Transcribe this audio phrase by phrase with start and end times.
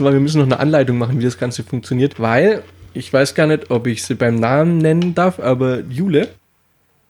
[0.00, 3.46] Weil wir müssen noch eine Anleitung machen, wie das Ganze funktioniert, weil ich weiß gar
[3.46, 6.30] nicht, ob ich sie beim Namen nennen darf, aber Jule,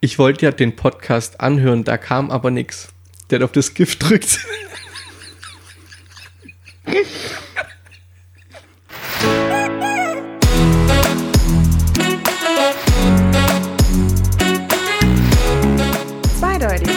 [0.02, 2.92] ich wollte ja den Podcast anhören, da kam aber nichts.
[3.30, 4.38] Der hat auf das Gift drückt.
[16.38, 16.88] Zweideutig.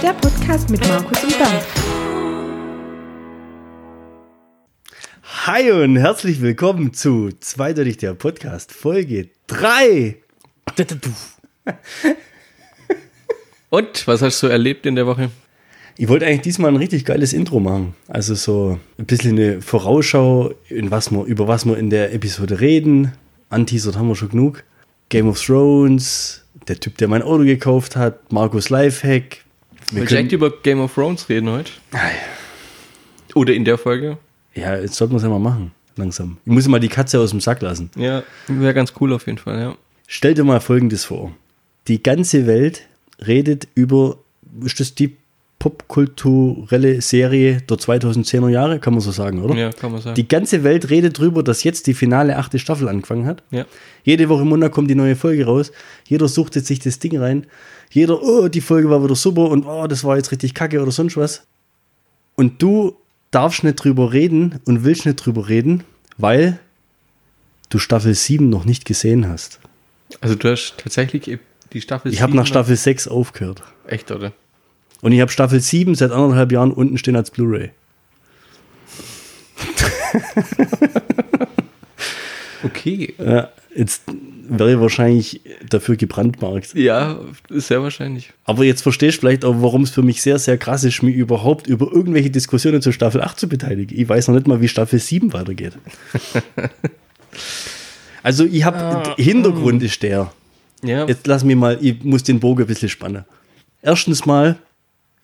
[0.00, 1.97] Der Podcast mit Markus und Bernd.
[5.50, 10.16] Hi und herzlich willkommen zu Zweideutig der Podcast, Folge 3.
[13.70, 15.30] Und was hast du erlebt in der Woche?
[15.96, 17.94] Ich wollte eigentlich diesmal ein richtig geiles Intro machen.
[18.08, 22.60] Also so ein bisschen eine Vorausschau, in was wir, über was wir in der Episode
[22.60, 23.12] reden.
[23.48, 24.64] Anteasert haben wir schon genug.
[25.08, 29.46] Game of Thrones, der Typ, der mein Auto gekauft hat, Markus Lifehack.
[29.92, 31.72] Wir Willst du echt über Game of Thrones reden heute?
[33.34, 34.18] Oder in der Folge?
[34.58, 36.38] Ja, jetzt sollten wir es ja mal machen, langsam.
[36.44, 37.90] Ich muss mal die Katze aus dem Sack lassen.
[37.96, 39.76] Ja, wäre ganz cool auf jeden Fall, ja.
[40.06, 41.32] Stell dir mal Folgendes vor.
[41.86, 42.82] Die ganze Welt
[43.24, 44.18] redet über,
[44.64, 45.16] ist das die
[45.58, 49.56] popkulturelle Serie der 2010er Jahre, kann man so sagen, oder?
[49.56, 50.14] Ja, kann man sagen.
[50.14, 53.42] Die ganze Welt redet drüber, dass jetzt die finale achte Staffel angefangen hat.
[53.50, 53.64] ja.
[54.04, 55.70] Jede Woche im Monat kommt die neue Folge raus.
[56.06, 57.46] Jeder sucht jetzt sich das Ding rein.
[57.90, 60.92] Jeder, oh, die Folge war wieder super und oh, das war jetzt richtig kacke oder
[60.92, 61.46] sonst was.
[62.34, 62.96] Und du
[63.30, 65.84] darfst nicht drüber reden und willst nicht drüber reden,
[66.16, 66.58] weil
[67.70, 69.60] du Staffel 7 noch nicht gesehen hast.
[70.20, 71.38] Also du hast tatsächlich
[71.72, 73.62] die Staffel Ich habe nach Staffel 6 aufgehört.
[73.86, 74.32] Echt, oder?
[75.00, 77.70] Und ich habe Staffel 7 seit anderthalb Jahren unten stehen als Blu-ray.
[82.64, 83.14] Okay.
[83.18, 84.02] Ja, jetzt
[84.48, 86.74] wäre ich wahrscheinlich dafür gebrandmarkt.
[86.74, 88.32] Ja, sehr wahrscheinlich.
[88.44, 91.14] Aber jetzt verstehst du vielleicht auch, warum es für mich sehr, sehr krass ist, mich
[91.14, 93.98] überhaupt über irgendwelche Diskussionen zu Staffel 8 zu beteiligen.
[93.98, 95.72] Ich weiß noch nicht mal, wie Staffel 7 weitergeht.
[98.22, 100.32] also ich habe, Hintergrund ist der.
[100.82, 103.24] Ja, Jetzt lass mich mal, ich muss den Bogen ein bisschen spannen.
[103.82, 104.56] Erstens mal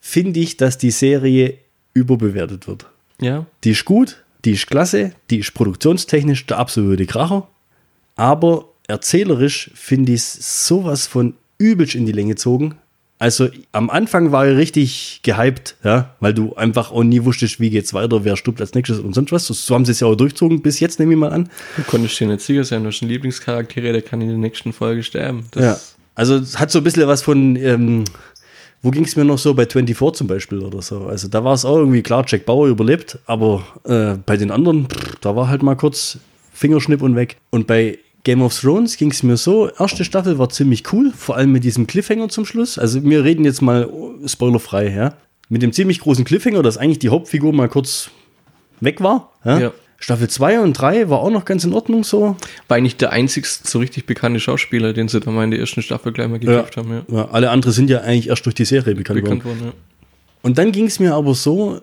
[0.01, 1.55] finde ich, dass die Serie
[1.93, 2.85] überbewertet wird.
[3.19, 3.45] ja.
[3.63, 7.47] Die ist gut, die ist klasse, die ist produktionstechnisch der absolute Kracher.
[8.17, 12.75] Aber erzählerisch finde ich es sowas von übelst in die Länge gezogen.
[13.17, 17.69] Also am Anfang war ich richtig gehypt, ja, weil du einfach auch nie wusstest, wie
[17.69, 19.47] geht's weiter, wer stirbt als nächstes und sonst was.
[19.47, 21.49] So haben sie es ja auch durchzogen bis jetzt, nehme ich mal an.
[21.77, 24.73] Du konntest dir nicht sicher sein, du hast einen Lieblingscharakter, der kann in der nächsten
[24.73, 25.45] Folge sterben.
[25.51, 25.79] Das Ja.
[26.13, 28.03] Also es hat so ein bisschen was von, ähm,
[28.81, 31.05] wo ging es mir noch so bei 24 zum Beispiel oder so.
[31.05, 34.89] Also da war es auch irgendwie klar, Jack Bauer überlebt, aber äh, bei den anderen,
[34.89, 36.19] pff, da war halt mal kurz
[36.53, 37.37] Fingerschnipp und weg.
[37.49, 41.37] Und bei Game of Thrones ging es mir so, erste Staffel war ziemlich cool, vor
[41.37, 42.77] allem mit diesem Cliffhanger zum Schluss.
[42.79, 45.13] Also wir reden jetzt mal oh, spoilerfrei, ja.
[45.47, 48.09] Mit dem ziemlich großen Cliffhanger, dass eigentlich die Hauptfigur mal kurz
[48.81, 49.31] weg war.
[49.45, 49.59] Ja.
[49.59, 49.71] Ja.
[49.99, 52.35] Staffel 2 und 3 war auch noch ganz in Ordnung so.
[52.67, 55.83] war eigentlich der einzigste so richtig bekannte Schauspieler, den sie da mal in der ersten
[55.83, 57.03] Staffel gleich mal getrifft haben.
[57.07, 57.15] Ja.
[57.15, 59.39] Ja, alle anderen sind ja eigentlich erst durch die Serie bekannt, geworden.
[59.39, 59.73] Bekannt worden, ja.
[60.41, 61.79] Und dann ging es mir aber so,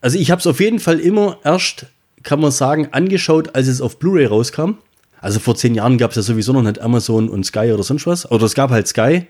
[0.00, 1.86] also ich habe es auf jeden Fall immer erst,
[2.22, 4.78] kann man sagen, angeschaut, als es auf Blu-ray rauskam.
[5.22, 8.06] Also vor zehn Jahren gab es ja sowieso noch nicht Amazon und Sky oder sonst
[8.06, 8.30] was.
[8.30, 9.26] Oder es gab halt Sky.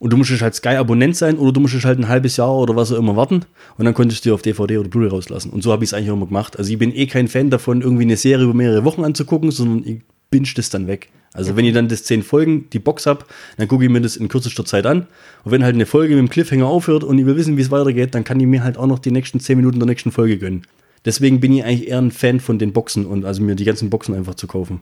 [0.00, 2.90] Und du musstest halt Sky-Abonnent sein oder du musstest halt ein halbes Jahr oder was
[2.90, 3.42] auch immer warten.
[3.76, 5.50] Und dann konntest du die auf DVD oder Blu-ray rauslassen.
[5.50, 6.58] Und so habe ich es eigentlich immer gemacht.
[6.58, 9.86] Also ich bin eh kein Fan davon, irgendwie eine Serie über mehrere Wochen anzugucken, sondern
[9.86, 11.10] ich binge das dann weg.
[11.32, 13.24] Also wenn ich dann das zehn Folgen, die Box habe,
[13.56, 15.06] dann gucke ich mir das in kürzester Zeit an.
[15.44, 17.70] Und wenn halt eine Folge mit dem Cliffhanger aufhört und ich will wissen, wie es
[17.70, 20.38] weitergeht, dann kann ich mir halt auch noch die nächsten zehn Minuten der nächsten Folge
[20.38, 20.62] gönnen.
[21.04, 23.90] Deswegen bin ich eigentlich eher ein Fan von den Boxen und also mir die ganzen
[23.90, 24.80] Boxen einfach zu kaufen.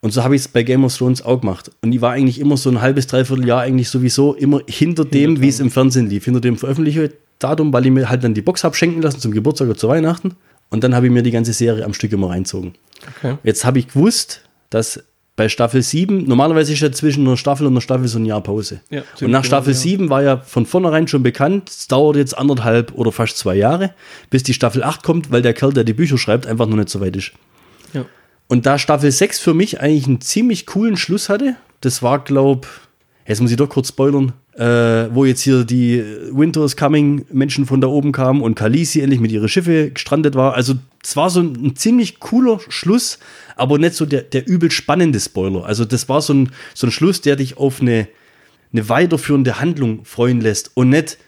[0.00, 1.70] Und so habe ich es bei Game of Thrones auch gemacht.
[1.82, 5.40] Und ich war eigentlich immer so ein halbes, dreiviertel Jahr eigentlich sowieso immer hinter dem,
[5.40, 8.64] wie es im Fernsehen lief, hinter dem Veröffentlichungsdatum, weil ich mir halt dann die Box
[8.64, 10.36] habe schenken lassen zum Geburtstag oder zu Weihnachten.
[10.70, 12.74] Und dann habe ich mir die ganze Serie am Stück immer reinzogen.
[13.18, 13.36] Okay.
[13.42, 15.02] Jetzt habe ich gewusst, dass
[15.36, 18.42] bei Staffel 7, normalerweise ist ja zwischen einer Staffel und einer Staffel so ein Jahr
[18.42, 18.80] Pause.
[18.90, 19.78] Ja, und nach genau, Staffel ja.
[19.78, 23.94] 7 war ja von vornherein schon bekannt, es dauert jetzt anderthalb oder fast zwei Jahre,
[24.28, 26.90] bis die Staffel 8 kommt, weil der Kerl, der die Bücher schreibt, einfach noch nicht
[26.90, 27.32] so weit ist.
[27.94, 28.04] Ja.
[28.50, 32.66] Und da Staffel 6 für mich eigentlich einen ziemlich coolen Schluss hatte, das war, glaub,
[33.24, 36.02] jetzt muss ich doch kurz spoilern, äh, wo jetzt hier die
[36.32, 40.34] Winter is Coming Menschen von da oben kamen und Khaleesi endlich mit ihren Schiffe gestrandet
[40.34, 40.54] war.
[40.54, 43.20] Also es war so ein, ein ziemlich cooler Schluss,
[43.54, 45.64] aber nicht so der, der übel spannende Spoiler.
[45.64, 48.08] Also das war so ein, so ein Schluss, der dich auf eine,
[48.72, 51.18] eine weiterführende Handlung freuen lässt und nicht,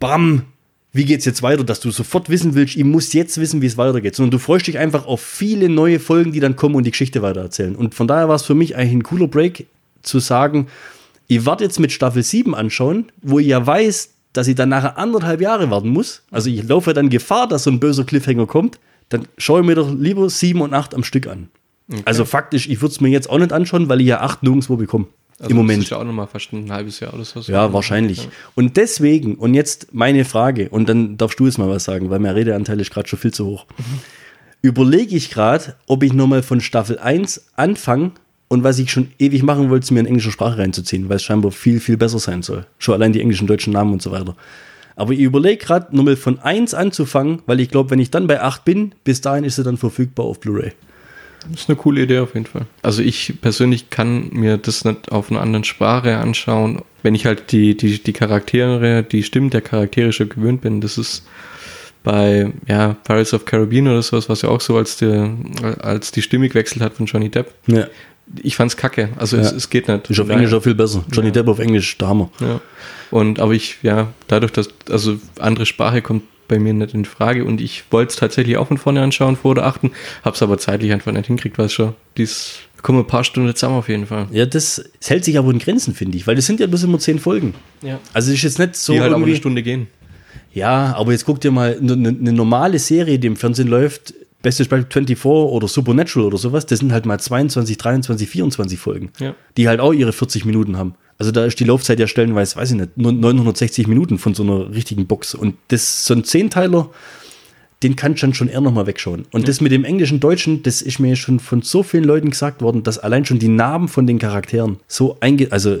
[0.00, 0.46] bam,
[0.92, 3.78] wie geht's jetzt weiter, dass du sofort wissen willst, ich muss jetzt wissen, wie es
[3.78, 6.90] weitergeht, sondern du freust dich einfach auf viele neue Folgen, die dann kommen und die
[6.90, 7.74] Geschichte weitererzählen.
[7.74, 9.66] Und von daher war es für mich eigentlich ein cooler Break
[10.02, 10.66] zu sagen,
[11.28, 14.98] ich werde jetzt mit Staffel 7 anschauen, wo ich ja weiß, dass ich dann nachher
[14.98, 16.22] anderthalb Jahre warten muss.
[16.30, 18.78] Also ich laufe dann Gefahr, dass so ein böser Cliffhanger kommt.
[19.08, 21.48] dann schaue ich mir doch lieber 7 und 8 am Stück an.
[22.04, 24.76] Also faktisch, ich würde es mir jetzt auch nicht anschauen, weil ich ja 8 nirgendwo
[24.76, 25.06] bekomme.
[25.42, 25.82] Also Im Das Moment.
[25.82, 27.40] ist ja auch nochmal fast ein halbes Jahr oder so.
[27.40, 28.28] Ja, wahrscheinlich.
[28.54, 32.20] Und deswegen, und jetzt meine Frage, und dann darfst du jetzt mal was sagen, weil
[32.20, 33.66] mein Redeanteil ist gerade schon viel zu hoch.
[34.60, 38.12] Überlege ich gerade, ob ich nochmal von Staffel 1 anfange
[38.46, 41.50] und was ich schon ewig machen wollte, mir in englische Sprache reinzuziehen, weil es scheinbar
[41.50, 42.64] viel, viel besser sein soll.
[42.78, 44.36] Schon allein die englischen, deutschen Namen und so weiter.
[44.94, 48.40] Aber ich überlege gerade, nochmal von 1 anzufangen, weil ich glaube, wenn ich dann bei
[48.40, 50.72] 8 bin, bis dahin ist sie dann verfügbar auf Blu-ray.
[51.50, 52.66] Das ist eine coole Idee auf jeden Fall.
[52.82, 57.52] Also ich persönlich kann mir das nicht auf einer anderen Sprache anschauen, wenn ich halt
[57.52, 60.80] die, die, die Charaktere, die Stimmen der Charaktere schon gewöhnt bin.
[60.80, 61.26] Das ist
[62.04, 65.30] bei ja, Pirates of Caribbean oder sowas, was ja auch so als die,
[65.80, 67.52] als die Stimme gewechselt hat von Johnny Depp.
[67.66, 67.86] Ja.
[68.42, 69.10] Ich fand's kacke.
[69.18, 69.56] Also es, Ja.
[69.56, 70.08] es geht nicht.
[70.10, 71.04] Ist auf Englisch auch viel besser.
[71.12, 71.32] Johnny Ja.
[71.32, 72.30] Depp auf Englisch, der Hammer.
[72.40, 72.60] Ja.
[73.10, 76.22] Und aber ich, ja, dadurch, dass, also andere Sprache kommt
[76.52, 79.52] bei mir nicht in Frage und ich wollte es tatsächlich auch von vorne anschauen, vor
[79.52, 79.90] oder achten,
[80.22, 83.76] hab's aber zeitlich einfach nicht hinkriegt, weil es schon, dies, kommen ein paar Stunden zusammen
[83.78, 84.26] auf jeden Fall.
[84.32, 86.82] Ja, das, das hält sich aber in Grenzen, finde ich, weil das sind ja bloß
[86.84, 87.54] immer 10 Folgen.
[87.80, 87.98] Ja.
[88.12, 89.86] Also es ist jetzt nicht so Die halt auch irgendwie, eine Stunde gehen.
[90.52, 94.12] Ja, aber jetzt guck dir mal eine, eine normale Serie, die im Fernsehen läuft,
[94.42, 99.10] bestes Beispiel 24 oder Supernatural oder sowas, das sind halt mal 22, 23, 24 Folgen,
[99.18, 99.34] Ja.
[99.56, 100.94] die halt auch ihre 40 Minuten haben.
[101.18, 104.42] Also da ist die Laufzeit ja stellenweise, weiß ich nicht, nur 960 Minuten von so
[104.42, 105.34] einer richtigen Box.
[105.34, 106.90] Und das so ein Zehnteiler,
[107.82, 109.26] den kann ich dann schon eher nochmal wegschauen.
[109.32, 112.62] Und das mit dem englischen, deutschen, das ist mir schon von so vielen Leuten gesagt
[112.62, 115.48] worden, dass allein schon die Namen von den Charakteren so einge...
[115.50, 115.78] Also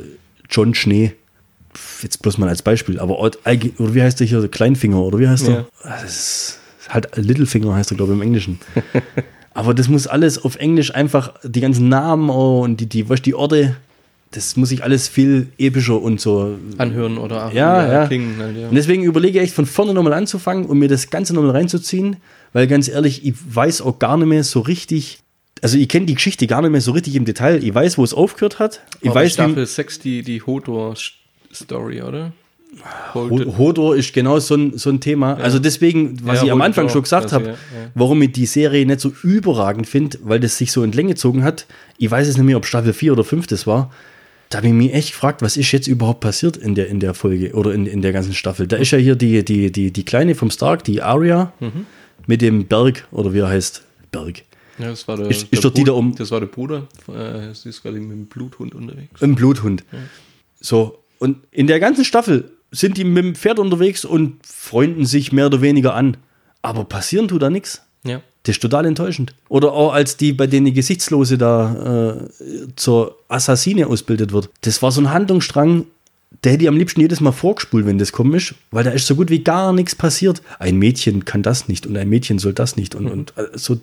[0.50, 1.12] John Schnee,
[2.02, 5.48] jetzt bloß mal als Beispiel, aber oder wie heißt der hier, Kleinfinger oder wie heißt
[5.48, 5.52] Ja.
[5.54, 5.66] der?
[5.82, 6.58] Ah, Das ist
[6.90, 8.58] halt Littlefinger heißt er, glaube ich, im Englischen.
[9.54, 13.22] aber das muss alles auf Englisch einfach, die ganzen Namen oh, und die, die, was
[13.22, 13.76] die Orte,
[14.32, 18.06] das muss ich alles viel epischer und so Anhören oder ja, ja.
[18.06, 18.36] klingen.
[18.38, 18.68] Halt, ja.
[18.68, 22.16] und deswegen überlege ich echt von vorne nochmal anzufangen und mir das Ganze nochmal reinzuziehen,
[22.52, 25.20] weil ganz ehrlich, ich weiß auch gar nicht mehr so richtig,
[25.60, 27.62] also ich kenne die Geschichte gar nicht mehr so richtig im Detail.
[27.62, 28.80] Ich weiß, wo es aufgehört hat.
[29.00, 32.32] Ich Aber weiß, Staffel wie 6, die, die Hodor-Story, oder?
[33.14, 35.34] Ho- Hodor ist genau so ein, so ein Thema.
[35.34, 37.56] Also deswegen, was Ja, ich am Anfang schon gesagt habe, ja, ja.
[37.94, 41.44] warum ich die Serie nicht so überragend finde, weil das sich so in Länge gezogen
[41.44, 41.66] hat.
[41.98, 43.90] Ich weiß es nicht mehr, ob Staffel 4 oder 5 das war.
[44.52, 47.14] Da habe ich mich echt gefragt, was ist jetzt überhaupt passiert in der, in der
[47.14, 48.66] Folge oder in, in der ganzen Staffel.
[48.66, 51.86] Da ist ja hier die, die, die, die Kleine vom Stark, die Arya, Mhm.
[52.26, 54.42] mit dem Berg, oder wie er heißt, Berg.
[54.78, 56.86] Ja, das war der, Ist- ist der doch die da um- Das war der Bruder.
[57.08, 59.22] Äh, sie ist gerade mit dem Bluthund unterwegs.
[59.22, 59.84] Ein Bluthund.
[60.60, 65.32] So, und in der ganzen Staffel sind die mit dem Pferd unterwegs und freunden sich
[65.32, 66.16] mehr oder weniger an.
[66.62, 67.82] Aber passieren tut da nichts.
[68.04, 68.20] Ja.
[68.44, 69.34] Das ist total enttäuschend.
[69.48, 74.50] Oder auch als die, bei denen die Gesichtslose da äh, zur Assassine ausbildet wird.
[74.62, 75.86] Das war so ein Handlungsstrang,
[76.42, 79.14] der hätte ich am liebsten jedes Mal vorgespult, wenn das komisch, weil da ist so
[79.14, 80.42] gut wie gar nichts passiert.
[80.58, 83.78] Ein Mädchen kann das nicht und ein Mädchen soll das nicht und, und äh, so,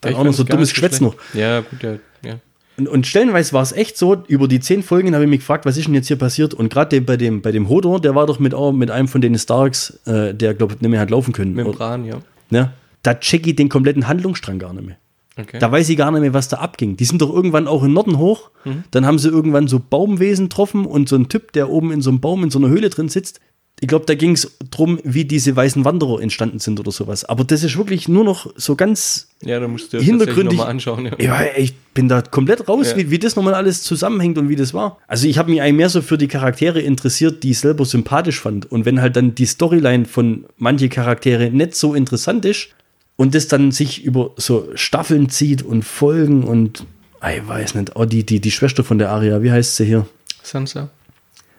[0.00, 1.14] dann Ich auch noch so dummes Geschwätz noch.
[1.34, 1.96] Ja, gut, ja.
[2.24, 2.40] ja.
[2.78, 5.66] Und, und stellenweise war es echt so, über die zehn Folgen habe ich mich gefragt,
[5.66, 6.54] was ist denn jetzt hier passiert?
[6.54, 9.20] Und gerade bei dem, bei dem Hodor, der war doch mit, auch mit einem von
[9.20, 11.52] den Starks, äh, der, glaube ich, nicht mehr hat laufen können.
[11.52, 12.16] Mit dem Oder- Bran, ja.
[12.50, 12.72] ja,
[13.02, 14.96] da check ich den kompletten Handlungsstrang gar nicht mehr.
[15.38, 15.58] Okay.
[15.58, 16.96] Da weiß ich gar nicht mehr, was da abging.
[16.96, 18.50] Die sind doch irgendwann auch in Norden hoch.
[18.64, 18.84] Mhm.
[18.90, 22.10] Dann haben sie irgendwann so Baumwesen getroffen und so ein Typ, der oben in so
[22.10, 23.40] einem Baum in so einer Höhle drin sitzt.
[23.80, 27.24] Ich glaube, da ging es drum, wie diese weißen Wanderer entstanden sind oder sowas.
[27.24, 30.58] Aber das ist wirklich nur noch so ganz ja, da musst du dir hintergründig.
[30.58, 31.06] nochmal anschauen.
[31.06, 31.42] Ja.
[31.42, 32.98] Ja, ich bin da komplett raus, Ja.
[32.98, 34.98] wie, wie das nochmal alles zusammenhängt und wie das war.
[35.08, 38.38] Also ich habe mich eigentlich mehr so für die Charaktere interessiert, die ich selber sympathisch
[38.38, 38.70] fand.
[38.70, 42.68] Und wenn halt dann die Storyline von manche Charaktere nicht so interessant ist
[43.16, 46.86] und das dann sich über so Staffeln zieht und Folgen und
[47.20, 49.84] ah, ich weiß nicht, oh, die, die, die Schwester von der Aria, wie heißt sie
[49.84, 50.06] hier?
[50.42, 50.90] Sansa.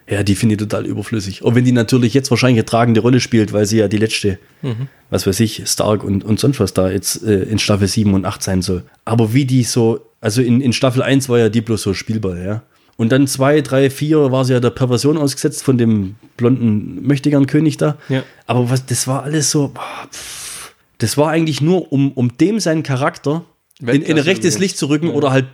[0.10, 1.44] Ja, die finde ich total überflüssig.
[1.44, 4.38] Auch wenn die natürlich jetzt wahrscheinlich eine tragende Rolle spielt, weil sie ja die letzte,
[5.10, 8.26] was weiß ich, Stark und, und sonst was da jetzt äh, in Staffel 7 und
[8.26, 8.84] 8 sein soll.
[9.06, 12.44] Aber wie die so, also in, in Staffel 1 war ja die bloß so Spielball,
[12.44, 12.64] ja.
[12.98, 17.78] Und dann 2, 3, 4 war sie ja der Perversion ausgesetzt von dem blonden Möchtegern-König
[17.78, 17.98] da.
[18.10, 18.24] Ja.
[18.46, 20.43] Aber was, das war alles so, boah, pff.
[21.04, 23.44] Das war eigentlich nur, um, um dem seinen Charakter
[23.82, 24.58] in, in rechtes.
[24.60, 25.14] Licht zu rücken Ja.
[25.14, 25.46] oder halt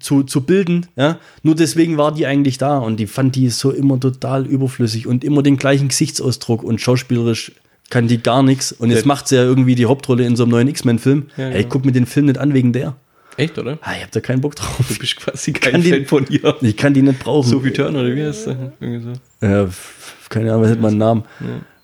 [0.00, 0.86] zu, zu bilden.
[0.96, 1.18] Ja?
[1.42, 5.24] Nur deswegen war die eigentlich da und die fand die so immer total überflüssig und
[5.24, 7.52] immer den gleichen Gesichtsausdruck und schauspielerisch
[7.90, 8.72] kann die gar nichts.
[8.72, 11.28] Und jetzt Der- macht sie ja irgendwie die Hauptrolle in so einem neuen X-Men-Film.
[11.36, 11.68] Ja, Ey, ich genau.
[11.70, 12.94] guck mir den Film nicht an wegen der.
[13.36, 13.78] Echt, oder?
[13.82, 14.76] Ah, ich hab da keinen Bock drauf.
[14.88, 16.54] Du bist quasi kein Kann die- Fan von ihr.
[16.60, 17.48] Ich kann die nicht brauchen.
[17.50, 18.46] Sophie Turner, oder wie heißt?
[18.80, 19.02] Irgendwie
[19.40, 19.46] so.
[19.46, 19.68] Ja,
[20.28, 21.22] keine Ahnung, was hat man einen Namen?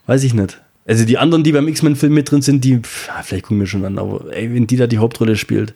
[0.07, 0.59] Weiß ich nicht.
[0.89, 3.99] Also die anderen, die beim X-Men-Film mit drin sind, die, vielleicht gucken wir schon an,
[3.99, 5.75] aber ey, wenn die da die Hauptrolle spielt,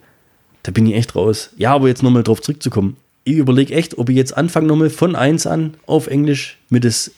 [0.64, 1.50] da bin ich echt raus.
[1.56, 2.96] Ja, aber jetzt nochmal drauf zurückzukommen.
[3.22, 7.12] Ich überlege echt, ob ich jetzt anfange, nochmal von 1 an auf Englisch mit es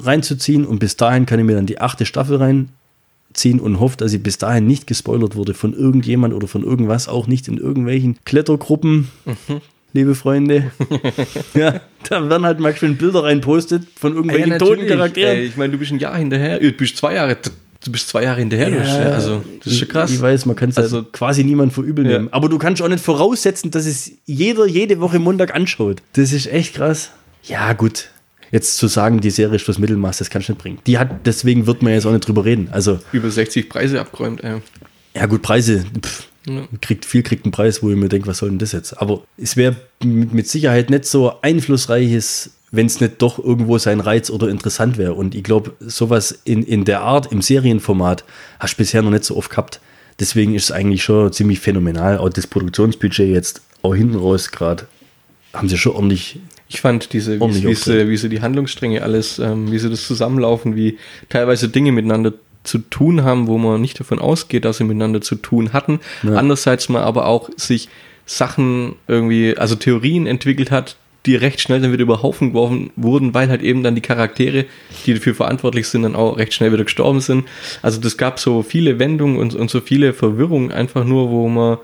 [0.00, 4.14] reinzuziehen und bis dahin kann ich mir dann die achte Staffel reinziehen und hoffe, dass
[4.14, 8.16] ich bis dahin nicht gespoilert wurde von irgendjemand oder von irgendwas, auch nicht in irgendwelchen
[8.24, 9.08] Klettergruppen.
[9.26, 9.60] Mhm.
[9.96, 10.70] Liebe Freunde.
[11.54, 14.86] ja, da werden halt mal schön Bilder reinpostet von irgendwelchen Ja, toten.
[14.86, 15.38] Charakteren.
[15.38, 17.36] Ey, ich meine, du bist ein Jahr hinterher, du bist zwei Jahre,
[17.84, 18.70] du bist zwei Jahre hinterher.
[18.70, 20.10] bist, ja, also, das ist schon krass.
[20.10, 22.12] Ich, ich weiß, man kann es Also- also, quasi niemand verübel Ja.
[22.18, 22.28] nehmen.
[22.30, 26.02] Aber du kannst auch nicht voraussetzen, dass es jeder jede Woche Montag anschaut.
[26.12, 27.10] Das ist echt krass.
[27.44, 28.08] Ja, gut.
[28.52, 30.78] Jetzt zu sagen, die Serie ist fürs Mittelmaß, das kannst du nicht bringen.
[30.86, 32.68] Die hat, deswegen wird man jetzt auch nicht drüber reden.
[32.70, 34.44] Also, Über 60 Preise abgeräumt.
[34.44, 34.58] Ey.
[35.14, 36.62] ja gut, Preise, pff, Ja.
[36.80, 38.94] kriegt viel kriegt einen Preis, wo ich mir denke, was soll denn das jetzt?
[38.94, 44.30] Aber es wäre mit Sicherheit nicht so einflussreiches, wenn es nicht doch irgendwo sein Reiz
[44.30, 45.14] oder interessant wäre.
[45.14, 48.24] Und ich glaube, sowas in, in der Art, im Serienformat,
[48.60, 49.80] hast du bisher noch nicht so oft gehabt.
[50.20, 52.18] Deswegen ist es eigentlich schon ziemlich phänomenal.
[52.18, 54.86] Auch das Produktionsbudget jetzt auch hinten raus gerade
[55.52, 56.38] haben sie schon ordentlich.
[56.68, 60.06] Ich fand diese, wie, wie, sie, wie sie die Handlungsstränge alles, ähm, wie sie das
[60.06, 60.98] zusammenlaufen, wie
[61.28, 62.32] teilweise Dinge miteinander
[62.66, 66.00] zu tun haben, wo man nicht davon ausgeht, dass sie miteinander zu tun hatten.
[66.22, 66.34] Ja.
[66.34, 67.88] Andererseits man aber auch sich
[68.26, 70.96] Sachen irgendwie, also Theorien entwickelt hat,
[71.26, 74.64] die recht schnell dann wieder über Haufen geworfen wurden, weil halt eben dann die Charaktere,
[75.04, 77.46] die dafür verantwortlich sind, dann auch recht schnell wieder gestorben sind.
[77.82, 81.78] Also das gab so viele Wendungen und, und so viele Verwirrungen einfach nur, wo man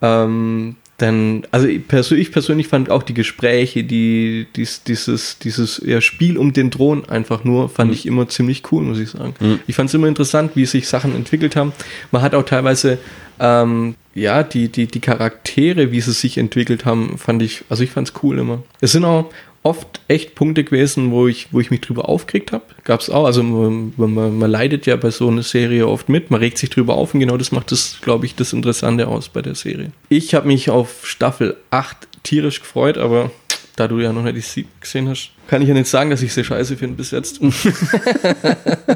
[0.00, 5.82] ähm, dann, also ich persönlich, ich persönlich fand auch die Gespräche, die, dies, dieses, dieses
[5.84, 9.34] ja, Spiel um den Thron einfach nur, fand ich immer ziemlich cool, muss ich sagen.
[9.66, 11.72] Ich fand es immer interessant, wie sich Sachen entwickelt haben.
[12.10, 12.96] Man hat auch teilweise,
[13.38, 17.90] ähm, ja, die, die, die Charaktere, wie sie sich entwickelt haben, fand ich, also ich
[17.90, 18.62] fand es cool immer.
[18.80, 19.30] Es sind auch
[19.64, 22.64] oft echt Punkte gewesen, wo ich, wo ich mich drüber aufgeregt habe.
[22.84, 26.30] Gab es auch, also man, man, man leidet ja bei so einer Serie oft mit,
[26.30, 29.30] man regt sich drüber auf und genau das macht das, glaube ich, das Interessante aus
[29.30, 29.90] bei der Serie.
[30.10, 33.30] Ich habe mich auf Staffel 8 tierisch gefreut, aber
[33.76, 36.22] da du ja noch nicht die Sieg gesehen hast, kann ich ja nicht sagen, dass
[36.22, 37.40] ich sie scheiße finde bis jetzt.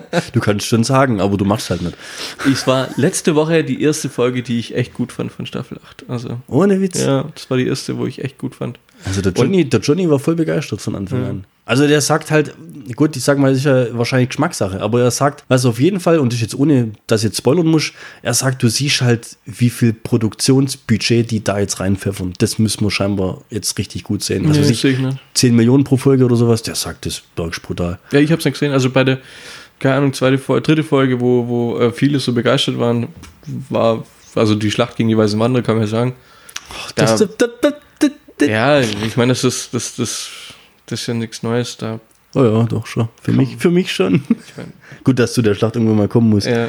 [0.32, 1.96] Du kannst schon sagen, aber du machst halt nicht.
[2.50, 6.04] Es war letzte Woche die erste Folge, die ich echt gut fand von Staffel 8.
[6.08, 7.00] Also, Ohne Witz.
[7.00, 8.78] ja, das war die erste, wo ich echt gut fand.
[9.04, 11.30] Also der Johnny, der Johnny war voll begeistert von Anfang Ja.
[11.30, 11.44] an.
[11.64, 12.54] Also der sagt halt,
[12.96, 16.00] gut, ich sag mal, das ist ja wahrscheinlich Geschmackssache, aber er sagt, also auf jeden
[16.00, 19.36] Fall, und ist jetzt ohne, dass ich jetzt spoilern muss, er sagt, du siehst halt,
[19.44, 22.32] wie viel Produktionsbudget die da jetzt reinpfeffern.
[22.38, 24.46] Das müssen wir scheinbar jetzt richtig gut sehen.
[24.46, 25.18] Also sehe ich nicht.
[25.34, 27.98] 10 Millionen pro Folge oder sowas, der sagt, das ist brutal.
[28.12, 28.72] Ja, ich habe es nicht gesehen.
[28.72, 29.18] Also bei der,
[29.78, 33.08] keine Ahnung, zweite Folge, dritte Folge, wo, wo äh, viele so begeistert waren,
[33.68, 36.14] war, also die Schlacht gegen die Weißen Wanderer, kann man ja sagen.
[36.94, 37.74] Da, Das, das, das, das, das.
[38.42, 40.30] Ja, ich meine, das ist, das, das,
[40.86, 42.00] das ist ja nichts Neues da.
[42.34, 43.08] Oh ja, doch schon.
[43.22, 44.22] Für mich, für mich schon.
[44.28, 44.72] Ich mein,
[45.04, 46.46] Gut, dass zu der Schlacht irgendwann mal kommen musst.
[46.46, 46.68] ja.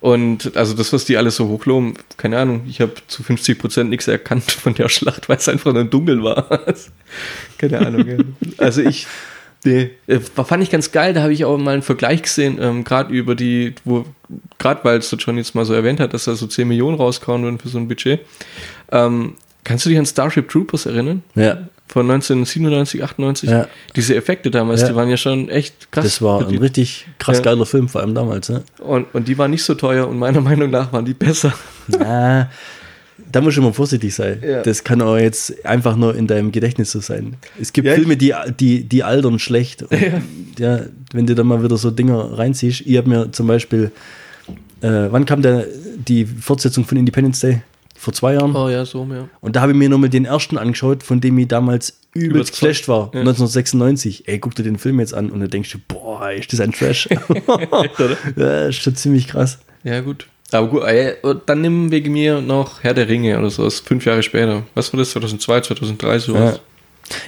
[0.00, 4.06] Und also das, was die alles so hochloben, keine Ahnung, ich habe zu 50% nichts
[4.06, 6.46] erkannt von der Schlacht, weil es einfach nur dunkel war.
[7.58, 8.06] keine Ahnung.
[8.06, 8.16] ja.
[8.58, 9.06] Also ich,
[9.64, 12.84] nee, äh, fand ich ganz geil, da habe ich auch mal einen Vergleich gesehen, ähm,
[12.84, 14.04] gerade über die, wo,
[14.58, 16.98] gerade weil es der John jetzt mal so erwähnt hat, dass da so 10 Millionen
[16.98, 18.20] rauskauen würden für so ein Budget.
[18.92, 19.34] Ähm,
[19.66, 21.22] kannst du dich an Starship Troopers erinnern?
[21.34, 23.48] Ja, Von 1997, 98?
[23.50, 23.68] Ja.
[23.94, 24.88] Diese Effekte damals, Ja.
[24.88, 26.04] die waren ja schon echt krass.
[26.04, 27.42] das war ein richtig krass Ja.
[27.44, 28.48] geiler Film, vor allem damals.
[28.48, 28.62] Ne?
[28.78, 31.52] und, und die waren nicht so teuer und meiner Meinung nach waren die besser.
[31.88, 32.50] Ja,
[33.32, 34.42] da muss ich immer vorsichtig sein.
[34.46, 34.62] Ja.
[34.62, 37.36] Das kann auch jetzt einfach nur in deinem Gedächtnis so sein.
[37.60, 39.82] Es gibt Filme, die, die, die altern schlecht.
[39.84, 40.80] Und, ja.
[41.12, 42.82] wenn du da mal wieder so Dinger reinziehst.
[42.82, 43.90] Ich habe mir zum Beispiel,
[44.80, 45.66] äh, wann kam der,
[46.06, 47.62] die Fortsetzung von Independence Day?
[48.06, 48.54] Vor zwei Jahren.
[48.54, 49.28] Oh ja, so, ja.
[49.40, 52.86] Und da habe ich mir nochmal den ersten angeschaut, von dem ich damals übelst geflasht
[52.86, 53.10] war.
[53.12, 53.18] Ja.
[53.18, 54.28] 1996.
[54.28, 56.70] Ey, guck dir den Film jetzt an und dann denkst du, boah, ist das ein
[56.70, 57.08] Trash.
[58.36, 59.58] ja, ist schon ziemlich krass.
[59.82, 60.28] Ja, gut.
[60.52, 64.22] Aber gut, dann nimm wegen mir noch Herr der Ringe oder so, ist fünf Jahre
[64.22, 64.62] später.
[64.76, 65.10] Was war das?
[65.10, 66.60] 2002, 2003, sowas.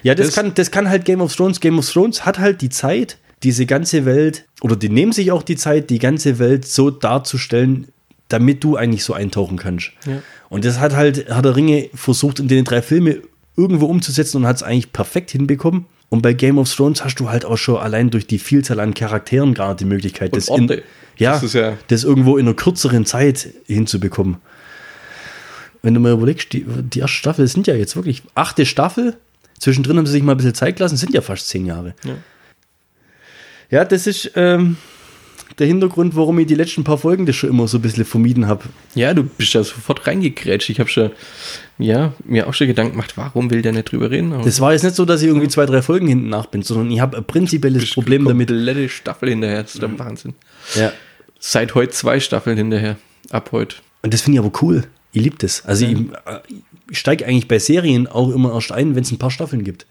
[0.05, 1.59] Ja, das, Das- kann, das kann halt Game of Thrones.
[1.59, 5.43] Game of Thrones hat halt die Zeit, diese ganze Welt, oder die nehmen sich auch
[5.43, 7.89] die Zeit, die ganze Welt so darzustellen,
[8.29, 9.91] damit du eigentlich so eintauchen kannst.
[10.07, 10.23] Ja.
[10.49, 13.19] Und das hat halt Herr der Ringe versucht, in den drei Filme
[13.57, 15.87] irgendwo umzusetzen und hat es eigentlich perfekt hinbekommen.
[16.11, 18.95] Und bei Game of Thrones hast du halt auch schon allein durch die Vielzahl an
[18.95, 20.69] Charakteren gar nicht die Möglichkeit, das, in,
[21.19, 24.39] ja, Das ja- das irgendwo in einer kürzeren Zeit hinzubekommen.
[25.83, 29.17] Wenn du mal überlegst, die, die erste Staffel sind ja jetzt wirklich achte Staffel.
[29.59, 31.95] Zwischendrin haben sie sich mal ein bisschen Zeit gelassen, sind ja fast zehn Jahre.
[32.05, 32.15] Ja.
[33.71, 34.77] Ja, das ist ähm,
[35.59, 38.47] der Hintergrund, warum ich die letzten paar Folgen das schon immer so ein bisschen vermieden
[38.47, 38.65] habe.
[38.95, 40.71] Ja, du bist da sofort reingekrätscht.
[40.71, 41.11] Ich habe schon,
[41.79, 44.33] ja, mir auch schon Gedanken gemacht, warum will der nicht drüber reden?
[44.33, 46.63] Aber Das war jetzt nicht so, dass ich irgendwie zwei, drei Folgen hinten nach bin,
[46.63, 48.49] sondern ich habe ein prinzipielles Problem damit.
[48.49, 49.63] komplette Staffel hinterher.
[49.63, 50.35] Das ist der Wahnsinn.
[50.75, 50.93] Ja.
[51.41, 52.97] Seit heute zwei Staffeln hinterher.
[53.31, 53.77] Ab heute.
[54.03, 54.85] Und das finde ich aber cool.
[55.13, 55.65] Ich liebe das.
[55.65, 55.97] Also ich,
[56.91, 59.87] ich steige eigentlich bei Serien auch immer erst ein, wenn es ein paar Staffeln gibt.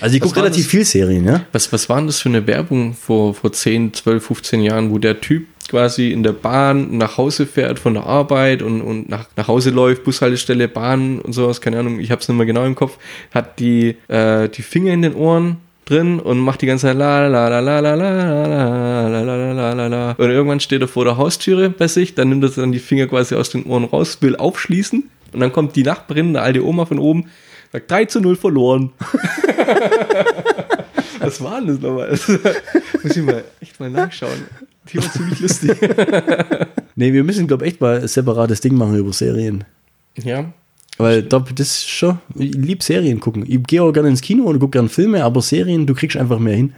[0.00, 0.70] Also ich gucke relativ das?
[0.70, 1.44] viel Serien, ja.
[1.52, 4.98] Was, was war denn das für eine Werbung vor, vor 10, 12, 15 Jahren, wo
[4.98, 9.26] der Typ quasi in der Bahn nach Hause fährt von der Arbeit und, und nach,
[9.36, 12.64] nach Hause läuft, Bushaltestelle, Bahn und sowas, keine Ahnung, ich habe es nicht mehr genau
[12.64, 12.98] im Kopf,
[13.32, 17.26] hat die, äh, die Finger in den Ohren drin und macht die ganze Zeit la
[17.28, 20.82] la la la la la la la la la la la la und irgendwann steht
[20.82, 23.64] er vor der Haustüre bei sich, dann nimmt er dann die Finger quasi aus den
[23.64, 27.26] Ohren raus, will aufschließen und dann kommt die Nachbarin, eine alte Oma von oben,
[27.72, 28.92] sagt 3 zu 0 verloren.
[31.20, 32.10] Was war denn das nochmal?
[33.02, 34.44] Muss ich mal echt mal nachschauen.
[34.92, 35.76] Die war ziemlich lustig.
[36.98, 39.62] Nee, wir müssen, glaube ich, echt mal ein separates Ding machen über Serien.
[40.20, 40.52] Ja.
[40.96, 43.44] Weil da, das ist schon, ich liebe Serien gucken.
[43.46, 46.40] Ich gehe auch gerne ins Kino und gucke gerne Filme, aber Serien, du kriegst einfach
[46.40, 46.72] mehr hin.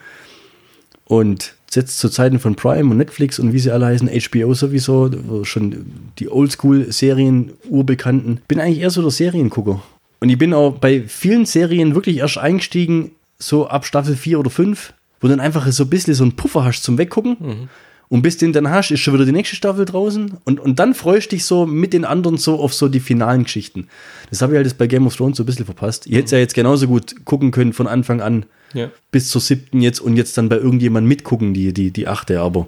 [1.07, 5.11] Und jetzt zu Zeiten von Prime und Netflix und wie sie alle heißen, HBO sowieso,
[5.45, 5.87] schon
[6.19, 9.83] die Oldschool-Serien, urbekannten, bin eigentlich eher so der Seriengucker.
[10.21, 14.51] Und ich bin auch bei vielen Serien wirklich erst eingestiegen, so ab Staffel 4 oder
[14.51, 17.69] 5, wo dann einfach so ein bisschen so einen Puffer hast zum Weggucken.
[18.09, 20.33] Und bis den dann hast, ist schon wieder die nächste Staffel draußen.
[20.45, 23.45] Und, und dann freust du dich so mit den anderen so auf so die finalen
[23.45, 23.87] Geschichten.
[24.31, 26.07] Das habe ich halt jetzt bei Game of Thrones so ein bisschen verpasst.
[26.07, 28.91] Ich hätte es ja jetzt genauso gut gucken können von Anfang an Ja.
[29.13, 32.41] bis zur siebten jetzt und jetzt dann bei irgendjemandem mitgucken, die, die, die achte.
[32.41, 32.67] Aber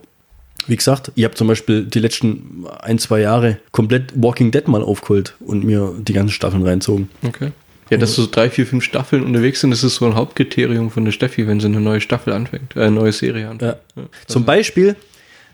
[0.66, 4.82] wie gesagt, ich habe zum Beispiel die letzten ein, zwei Jahre komplett Walking Dead mal
[4.82, 7.08] aufgeholt und mir die ganzen Staffeln reinzogen.
[7.22, 7.52] Okay.
[7.90, 11.04] Ja, dass so drei, vier, fünf Staffeln unterwegs sind, das ist so ein Hauptkriterium von
[11.04, 13.76] der Steffi, wenn sie eine neue Staffel anfängt, äh, eine neue Serie anfängt.
[13.94, 14.02] Ja.
[14.26, 14.96] Zum Beispiel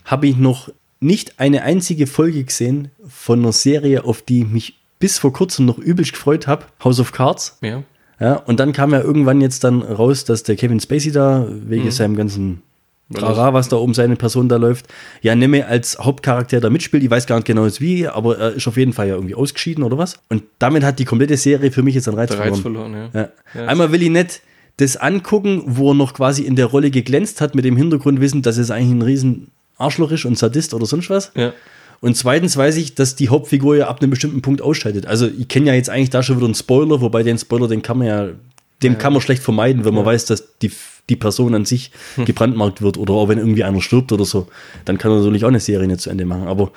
[0.05, 0.69] habe ich noch
[1.01, 5.67] nicht eine einzige Folge gesehen von einer Serie, auf die ich mich bis vor kurzem
[5.67, 7.59] noch übelst gefreut habe, House of Cards.
[7.61, 7.83] Ja.
[8.21, 11.89] Ja, und dann kam ja irgendwann jetzt dann raus, dass der Kevin Spacey da, wegen
[11.91, 12.63] seinem ganzen
[13.15, 14.87] Trara, was da um seine Person da läuft,
[15.23, 17.03] ja mehr als Hauptcharakter da mitspielt.
[17.03, 19.83] Ich weiß gar nicht genau wie, aber er ist auf jeden Fall ja irgendwie ausgeschieden
[19.83, 20.19] oder was.
[20.29, 22.93] Und damit hat die komplette Serie für mich jetzt einen Reiz, Der Reiz verloren.
[22.93, 23.21] verloren, ja.
[23.55, 23.61] Ja.
[23.63, 24.43] Ja, Einmal will ich nicht
[24.77, 28.59] das angucken, wo er noch quasi in der Rolle geglänzt hat, mit dem Hintergrundwissen, dass
[28.59, 31.33] es eigentlich ein riesen Arschloch ist und Sadist oder sonst was.
[31.35, 31.53] Ja.
[32.01, 35.07] Und zweitens weiß ich, dass die Hauptfigur ja ab einem bestimmten Punkt ausscheidet.
[35.07, 37.83] Also ich kenne ja jetzt eigentlich da schon wieder einen Spoiler, wobei den Spoiler, den
[37.83, 38.29] kann man ja,
[38.83, 40.71] dem kann man schlecht vermeiden, wenn man weiß, dass die,
[41.09, 41.91] die Person an sich
[42.25, 44.47] gebrandmarkt wird oder auch wenn irgendwie einer stirbt oder so,
[44.85, 46.47] dann kann er natürlich auch eine Serie nicht zu Ende machen.
[46.47, 46.71] Aber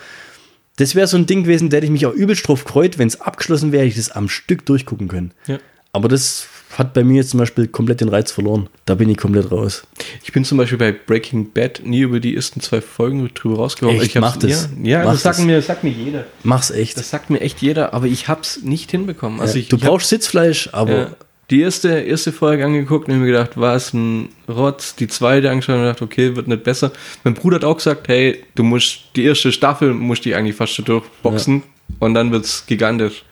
[0.77, 3.07] das wäre so ein Ding gewesen, da hätte ich mich auch übelst drauf gefreut, wenn
[3.07, 5.31] es abgeschlossen wäre, hätte ich das am Stück durchgucken können.
[5.47, 5.59] Ja.
[5.93, 8.69] Aber das hat bei mir jetzt zum Beispiel komplett den Reiz verloren.
[8.85, 9.83] Da bin ich komplett raus.
[10.23, 13.99] Ich bin zum Beispiel bei Breaking Bad nie über die ersten zwei Folgen drüber rausgekommen.
[14.01, 14.15] Echt?
[14.15, 14.69] Ich Mach das.
[14.81, 15.45] Ja, ja Mach das, sagt das.
[15.45, 16.25] mir, das sagt mir jeder.
[16.43, 16.97] Mach's echt.
[16.97, 19.41] Das sagt mir echt jeder, aber ich hab's nicht hinbekommen.
[19.41, 21.11] Also ja, ich, du ich hab- brauchst Sitzfleisch, aber Ja.
[21.51, 24.95] Die erste, erste Folge angeguckt und hab mir gedacht, was ein Rotz.
[24.95, 26.93] Die zweite angeschaut und gedacht, okay, wird nicht besser.
[27.25, 30.73] Mein Bruder hat auch gesagt, hey, du musst die erste Staffel musst die eigentlich fast
[30.73, 31.63] schon durchboxen
[31.99, 33.25] und dann wird's gigantisch.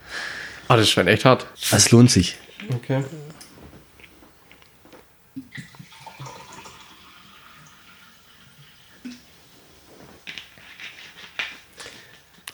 [0.68, 1.48] Ah, das ist schon echt hart.
[1.72, 2.36] es lohnt sich.
[2.70, 3.06] Okay.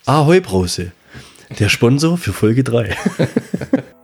[0.06, 0.92] Ahoi Brause,
[1.58, 2.96] der Sponsor für Folge 3.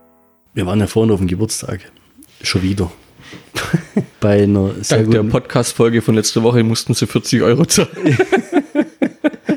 [0.54, 1.80] Wir waren ja vorhin auf dem Geburtstag.
[2.42, 2.92] Schon wieder.
[4.20, 5.30] Bei einer sehr Dank der guten...
[5.30, 7.88] Podcast-Folge von letzter Woche mussten sie 40 Euro zahlen.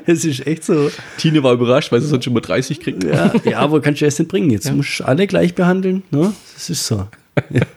[0.08, 0.92] Es ist echt so.
[1.18, 3.04] Tine war überrascht, weil sie sonst immer 30 kriegt.
[3.04, 4.52] Ja, ja aber kannst du erst nicht bringen.
[4.52, 6.04] Jetzt musst du alle gleich behandeln.
[6.12, 6.32] Ne?
[6.54, 7.08] Das ist so.
[7.50, 7.62] Ja.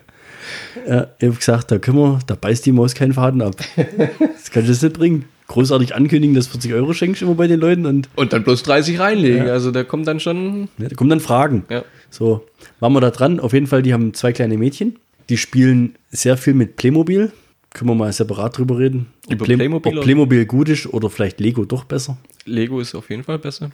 [0.87, 3.57] Ja, ich habe gesagt, da können wir, da beißt die Maus keinen Faden ab.
[3.76, 5.26] Das kannst du jetzt nicht bringen.
[5.48, 8.98] Großartig ankündigen, dass 40 Euro schenkst immer bei den Leuten und Und dann bloß 30
[8.98, 9.46] reinlegen.
[9.46, 9.52] Ja.
[9.52, 10.68] Also da kommt dann schon.
[10.78, 11.64] ja, da kommen dann Fragen.
[11.68, 11.85] Ja.
[12.11, 12.44] So,
[12.81, 13.40] waren wir da dran.
[13.40, 14.97] Auf jeden Fall, die haben zwei kleine Mädchen.
[15.29, 17.33] Die spielen sehr viel mit Playmobil.
[17.75, 19.07] Können wir mal separat drüber reden.
[19.27, 22.16] Ob Über Play- Playmobil Ob Playmobil gut ist oder vielleicht Lego doch besser.
[22.47, 23.71] Lego ist auf jeden Fall besser.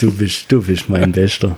[0.00, 1.56] Du bist, du bist mein Bester.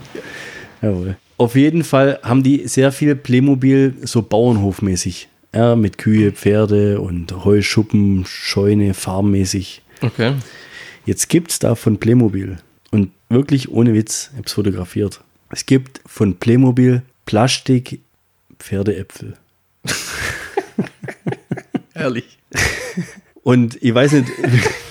[0.83, 1.17] Jawohl.
[1.39, 5.29] Auf jeden Fall haben die sehr viel Playmobil so Bauernhofmäßig.
[5.55, 9.83] Ja, mit Kühe, Pferde und Heuschuppen, Scheune, farmmäßig.
[10.03, 10.35] Okay.
[11.07, 12.59] Jetzt gibt es da von Playmobil
[12.91, 15.21] und wirklich ohne Witz, ich habe es fotografiert.
[15.55, 18.01] Es gibt von Playmobil Plastik
[18.59, 19.35] Pferdeäpfel.
[21.95, 22.39] Ehrlich.
[23.45, 24.29] Und ich weiß nicht,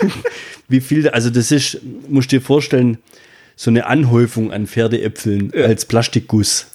[0.70, 2.98] wie viel, also das ist, musst du dir vorstellen,
[3.58, 6.68] so eine Anhäufung an Pferdeäpfeln als Plastikguss.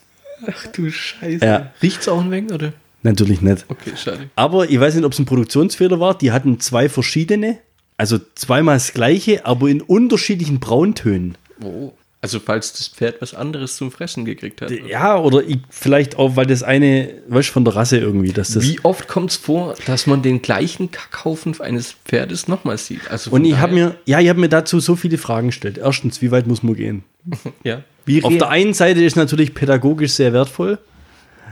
[0.47, 1.43] Ach du Scheiße.
[1.43, 1.73] Ja.
[1.81, 2.75] Riecht's auch ein wenig, oder?
[3.03, 3.65] Natürlich nicht.
[3.69, 4.29] Okay, schade.
[4.37, 6.19] Aber ich weiß nicht, ob es ein Produktionsfehler war.
[6.19, 7.57] Die hatten zwei verschiedene,
[7.97, 11.39] also zweimal das gleiche, aber in unterschiedlichen Brauntönen.
[11.63, 11.95] Oh.
[12.21, 14.73] Also falls das Pferd was anderes zum Fressen gekriegt hat.
[14.73, 18.55] Ja, oder ich, vielleicht auch, weil das eine, weißt du, von der Rasse irgendwie, dass
[18.55, 18.65] das.
[18.65, 23.09] Wie oft kommt es vor, dass man den gleichen Kackhaufen eines Pferdes nochmal sieht?
[23.09, 25.79] Also Und ich habe mir, ja, ich habe mir dazu so viele Fragen gestellt.
[25.79, 27.05] Erstens, wie weit muss man gehen?
[27.63, 27.83] Ja.
[28.05, 30.79] Wie Auf der einen Seite ist natürlich pädagogisch sehr wertvoll.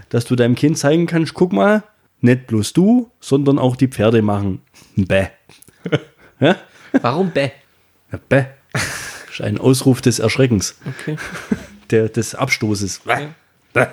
[0.08, 1.84] dass du deinem Kind zeigen kannst, guck mal,
[2.20, 4.62] nicht bloß du, sondern auch die Pferde machen.
[4.96, 5.26] Bäh.
[6.40, 6.56] ja?
[7.02, 7.50] Warum bäh?
[8.10, 8.44] Ja, Bäh.
[9.40, 11.16] Ist ein Ausruf des Erschreckens, Okay.
[11.90, 13.02] der, des Abstoßes.
[13.72, 13.86] Bäh.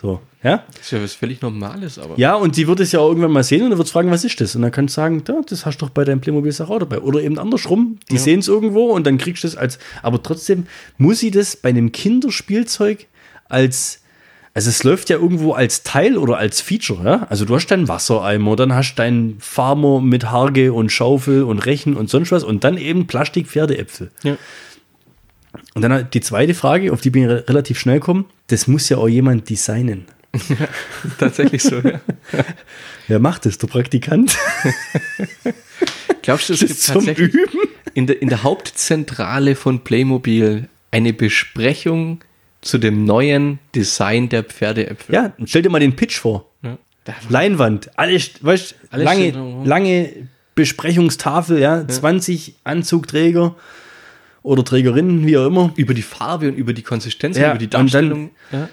[0.00, 0.64] So, ja?
[0.72, 2.18] Das ist ja was völlig Normales, aber.
[2.18, 4.24] Ja, und sie wird es ja auch irgendwann mal sehen und dann wird fragen, was
[4.24, 4.56] ist das?
[4.56, 7.00] Und dann kannst du sagen, da, das hast du doch bei deinem Playmobil auch dabei.
[7.00, 9.78] Oder eben andersrum, die sehen es irgendwo und dann kriegst du es als.
[10.02, 13.06] Aber trotzdem muss sie das bei einem Kinderspielzeug
[13.48, 13.99] als.
[14.60, 17.26] Also es läuft ja irgendwo als Teil oder als Feature, ja?
[17.30, 21.96] Also du hast deinen Wassereimer, dann hast deinen Farmer mit Harge und Schaufel und Rechen
[21.96, 24.10] und sonst was und dann eben Plastik-Pferdeäpfel.
[24.22, 24.36] Ja.
[25.72, 28.86] Und dann die zweite Frage, auf die bin ich re- relativ schnell kommen, das muss
[28.90, 30.04] ja auch jemand designen.
[31.18, 32.02] Tatsächlich so, ja.
[33.08, 33.56] Wer macht das?
[33.56, 34.36] Der Praktikant?
[36.22, 37.60] Glaubst du, es Das gibt zum tatsächlich Üben?
[37.94, 42.20] in der, in der Hauptzentrale von Playmobil eine Besprechung
[42.62, 45.14] zu dem neuen Design der Pferdeäpfel?
[45.14, 46.50] Ja, stell dir mal den Pitch vor.
[46.62, 46.76] ja.
[47.28, 50.12] Leinwand, alles, weißt, Alles lange, lange
[50.54, 53.56] Besprechungstafel, ja, 20 Anzugträger
[54.42, 55.72] oder Trägerinnen, wie auch immer.
[55.76, 58.30] Über die Farbe und über die Konsistenz, Ja, über die und dann- Darstellung.
[58.52, 58.68] ja.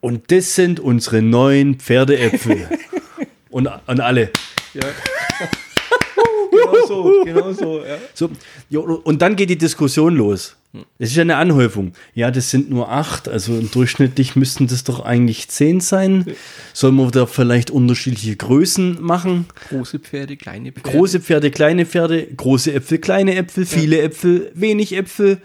[0.00, 2.68] Und das sind unsere neuen Pferdeäpfel.
[3.50, 4.30] und, und alle.
[4.74, 4.82] Ja.
[6.50, 7.96] genau so, genau so, ja.
[8.14, 8.30] So,
[8.70, 10.56] ja, und dann geht die Diskussion los.
[10.98, 11.92] Es ist ja eine Anhäufung.
[12.14, 16.26] Ja, das sind nur acht, also durchschnittlich müssten das doch eigentlich zehn sein.
[16.72, 19.46] Sollen wir da vielleicht unterschiedliche Größen machen?
[19.68, 20.90] Große Pferde, kleine Pferde.
[20.90, 25.38] Große Pferde, kleine Pferde, große Äpfel, kleine Äpfel, viele Äpfel, wenig Äpfel,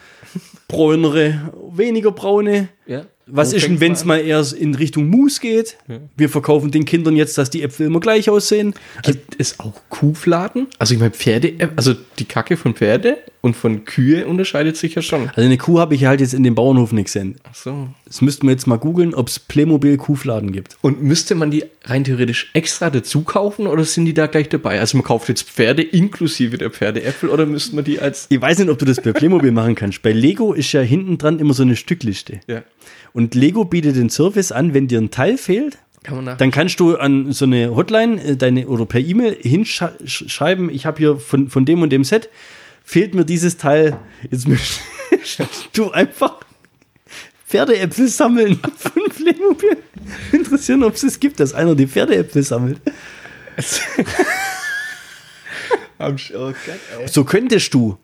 [0.68, 2.70] bräunere, weniger braune.
[2.88, 3.06] Ja.
[3.32, 5.78] Was Wo ist denn, wenn es mal eher in Richtung Mus geht?
[6.18, 8.74] Wir verkaufen den Kindern jetzt, dass die Äpfel immer gleich aussehen.
[9.04, 10.68] Gibt es auch Kuhfladen?
[10.80, 15.02] Also ich meine Pferde, also die Kacke von Pferde und von Kühe unterscheidet sich ja
[15.02, 15.30] schon.
[15.30, 17.36] Also eine Kuh habe ich halt jetzt in dem Bauernhof nicht gesehen.
[17.44, 17.88] Ach so.
[18.06, 20.78] Das müssten wir jetzt mal googeln, ob es Playmobil Kuhfladen gibt.
[20.82, 24.80] Und müsste man die rein theoretisch extra dazu kaufen oder sind die da gleich dabei?
[24.80, 28.60] Also man kauft jetzt Pferde inklusive der Pferdeäpfel oder müsste man die als Ich weiß
[28.60, 30.02] nicht, ob du das bei Playmobil machen kannst.
[30.02, 32.42] Bei Lego ist ja hinten dran immer so eine Stückliste.
[32.48, 32.64] ja.
[33.14, 36.96] Und Lego bietet den Service an, wenn dir ein Teil fehlt, Kann dann kannst du
[36.96, 41.66] an so eine Hotline äh, deine, oder per E-Mail hinschreiben, ich habe hier von, von
[41.66, 42.30] dem und dem Set,
[42.90, 44.00] fehlt mir dieses Teil.
[44.32, 46.40] Jetzt möchtest du einfach
[47.46, 49.78] Pferdeäpfel sammeln von Playmobil.
[50.32, 52.82] Interessieren, ob es es gibt, dass einer die Pferdeäpfel sammelt.
[56.00, 56.16] oh.
[57.06, 58.00] So könntest du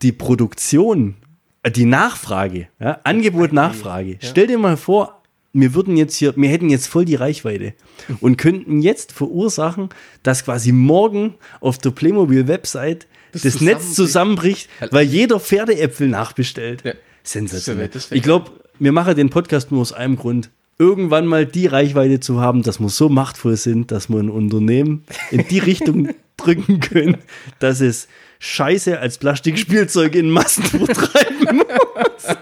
[0.00, 1.16] die Produktion,
[1.62, 4.16] äh, die Nachfrage, ja, Angebot, Nachfrage.
[4.22, 7.74] Stell dir mal vor, wir würden jetzt hier, wir hätten jetzt voll die Reichweite
[8.20, 9.90] und könnten jetzt verursachen,
[10.22, 16.82] dass quasi morgen auf der Playmobil-Website das, Das Netz zusammenbricht, weil jeder Pferdeäpfel nachbestellt.
[16.84, 16.92] Ja.
[17.24, 17.88] Sensationell.
[17.88, 20.50] Das das ich glaube, wir machen den Podcast nur aus einem Grund.
[20.78, 25.04] Irgendwann mal die Reichweite zu haben, dass wir so machtvoll sind, dass wir ein Unternehmen
[25.30, 27.18] in die Richtung drücken können,
[27.60, 28.08] dass es
[28.40, 32.36] Scheiße als Plastikspielzeug in Massen vertreiben muss.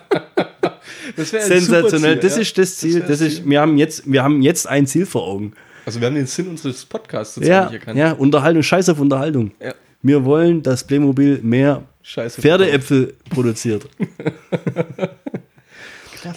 [1.16, 2.16] Das wäre Sensationell.
[2.16, 3.00] Das ist das Ziel.
[3.00, 5.52] wär Das ist, wir haben jetzt, wir haben jetzt ein Ziel vor Augen.
[5.84, 7.98] Also wir haben den Sinn unseres Podcasts Ja, erkannt.
[7.98, 9.50] ja, Unterhaltung, Scheiß auf Unterhaltung.
[9.60, 9.74] Ja.
[10.02, 12.40] Wir wollen, dass Playmobil mehr Scheiße.
[12.40, 13.86] Pferdeäpfel produziert.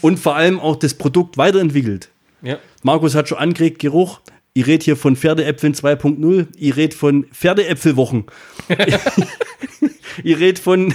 [0.01, 2.09] Und vor allem auch das Produkt weiterentwickelt.
[2.41, 2.59] Ja.
[2.83, 4.19] Markus hat schon angeregt, Geruch.
[4.53, 6.47] Ich rede hier von Pferdeäpfeln 2.0.
[6.57, 8.25] Ich rede von Pferdeäpfelwochen.
[10.23, 10.93] ich rede von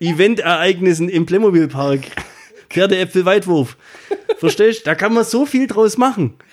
[0.00, 2.00] Eventereignissen im Playmobil-Park.
[2.68, 3.76] Pferdeäpfel-Weitwurf.
[4.36, 4.86] Verstehst?
[4.86, 6.34] Da kann man so viel draus machen.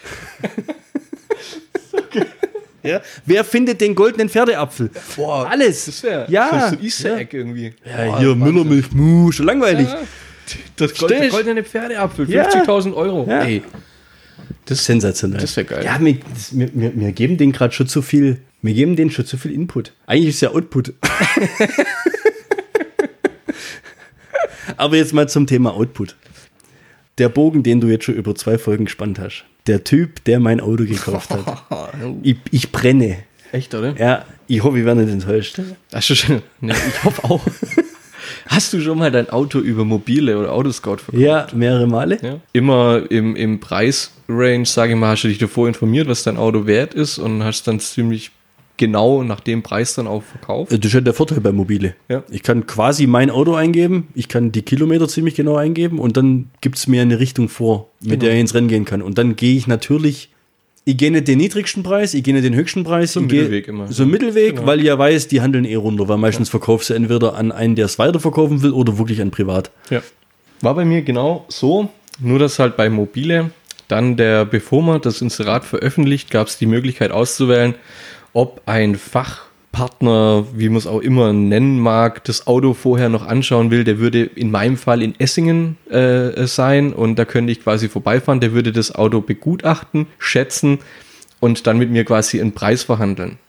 [2.85, 3.01] ja?
[3.25, 4.89] Wer findet den goldenen Pferdeapfel?
[5.15, 5.85] Boah, Alles.
[5.85, 7.17] Das wäre ja, so Easter ja.
[7.17, 7.73] Egg irgendwie.
[7.85, 8.35] Ja, Boah, hier.
[8.35, 9.87] Müllermilch, Muh, schon langweilig.
[9.87, 9.99] Ja.
[10.75, 12.47] Das Gold, der goldene Pferdeapfel, Ja.
[12.47, 13.25] 50.000 Euro.
[13.27, 13.41] Ja.
[13.41, 13.63] Ey,
[14.65, 15.41] das, Sensationell.
[15.41, 15.83] Das wär geil.
[15.85, 16.17] Ja, wir,
[16.51, 19.93] wir, wir, geben denen gerade schon zu viel, wir geben denen schon zu viel Input.
[20.07, 20.93] Eigentlich ist es ja Output.
[24.77, 26.15] Aber jetzt mal zum Thema Output.
[27.17, 29.45] Der Bogen, den du jetzt schon über zwei Folgen gespannt hast.
[29.67, 31.63] Der Typ, der mein Auto gekauft hat.
[32.23, 33.17] Ich, ich brenne.
[33.51, 33.95] Echt, oder?
[33.97, 35.60] Ja, ich hoffe, ich werde nicht enttäuscht.
[35.93, 37.41] Hast du schon, ne, ich hoffe auch.
[38.47, 41.17] Hast du schon mal dein Auto über Mobile oder Autoscout verkauft?
[41.17, 42.17] Ja, mehrere Male.
[42.21, 42.39] Ja.
[42.54, 46.65] Immer im, im Preisrange, sage ich mal, hast du dich davor informiert, was dein Auto
[46.67, 48.32] wert ist und hast dann ziemlich
[48.77, 50.71] genau nach dem Preis dann auch verkauft.
[50.71, 51.95] Das ist ja der Vorteil bei Mobile.
[52.09, 52.23] Ja.
[52.29, 56.49] Ich kann quasi mein Auto eingeben, ich kann die Kilometer ziemlich genau eingeben und dann
[56.61, 58.23] gibt es mir eine Richtung vor, mit Genau.
[58.25, 59.01] der ich ins Rennen gehen kann.
[59.01, 60.29] Und dann gehe ich natürlich,
[60.83, 63.13] ich gehe nicht den niedrigsten Preis, ich gehe nicht den höchsten Preis.
[63.13, 63.91] So ein Mittelweg immer.
[63.91, 64.67] So ein Mittelweg, Genau.
[64.67, 67.75] weil ich ja weiß, die handeln eh runter, weil meistens verkaufst du entweder an einen,
[67.75, 69.71] der es weiterverkaufen will oder wirklich an privat.
[69.89, 70.01] Ja.
[70.61, 73.51] War bei mir genau so, nur dass halt bei Mobile
[73.88, 77.75] dann der, bevor man das Inserat veröffentlicht, gab es die Möglichkeit auszuwählen,
[78.35, 83.71] ob ein Fachpartner, wie man es auch immer nennen mag, das Auto vorher noch anschauen
[83.71, 83.85] will.
[83.85, 88.41] Der würde in meinem Fall in Essingen äh, sein und da könnte ich quasi vorbeifahren.
[88.41, 90.79] Der würde das Auto begutachten, schätzen
[91.39, 93.39] und dann mit mir quasi einen Preis verhandeln.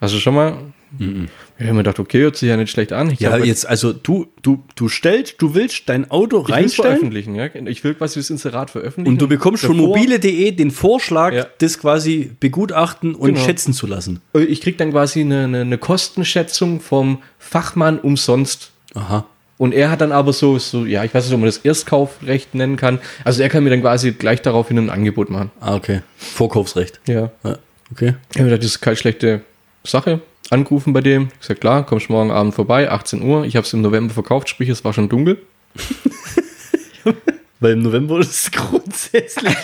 [0.00, 0.56] Du schon mal?
[0.98, 3.10] Ich habe mir gedacht, okay, hört sich ja nicht schlecht an.
[3.10, 6.90] Ich Ja, jetzt, also du, du, du stellst, du willst dein Auto ich will reinstellen
[6.92, 7.46] veröffentlichen, ja.
[7.66, 9.08] Ich will quasi das Inserat veröffentlichen.
[9.14, 11.46] und du bekommst von Davor- mobile.de den Vorschlag, Ja.
[11.58, 13.44] das quasi begutachten und Genau.
[13.44, 14.20] schätzen zu lassen.
[14.34, 18.70] Ich krieg dann quasi eine, eine, eine Kostenschätzung vom Fachmann umsonst.
[18.94, 19.26] Aha.
[19.58, 22.54] Und er hat dann aber so, so, ja, ich weiß nicht, ob man das Erstkaufrecht
[22.54, 22.98] nennen kann.
[23.24, 25.50] Also er kann mir dann quasi gleich daraufhin ein Angebot machen.
[25.60, 26.02] Ah, okay.
[26.18, 27.00] Vorkaufsrecht.
[27.08, 27.30] Ja.
[27.42, 27.58] Ja,
[27.90, 28.14] okay.
[28.32, 29.40] Ich habe gedacht, das ist keine schlechte
[29.84, 30.20] Sache.
[30.50, 31.28] Angerufen bei dem.
[31.34, 33.44] Ich gesagt, klar, kommst morgen Abend vorbei, 18 Uhr.
[33.44, 35.42] Ich habe es im November verkauft, sprich, es war schon dunkel.
[37.58, 39.54] Weil im November ist es grundsätzlich.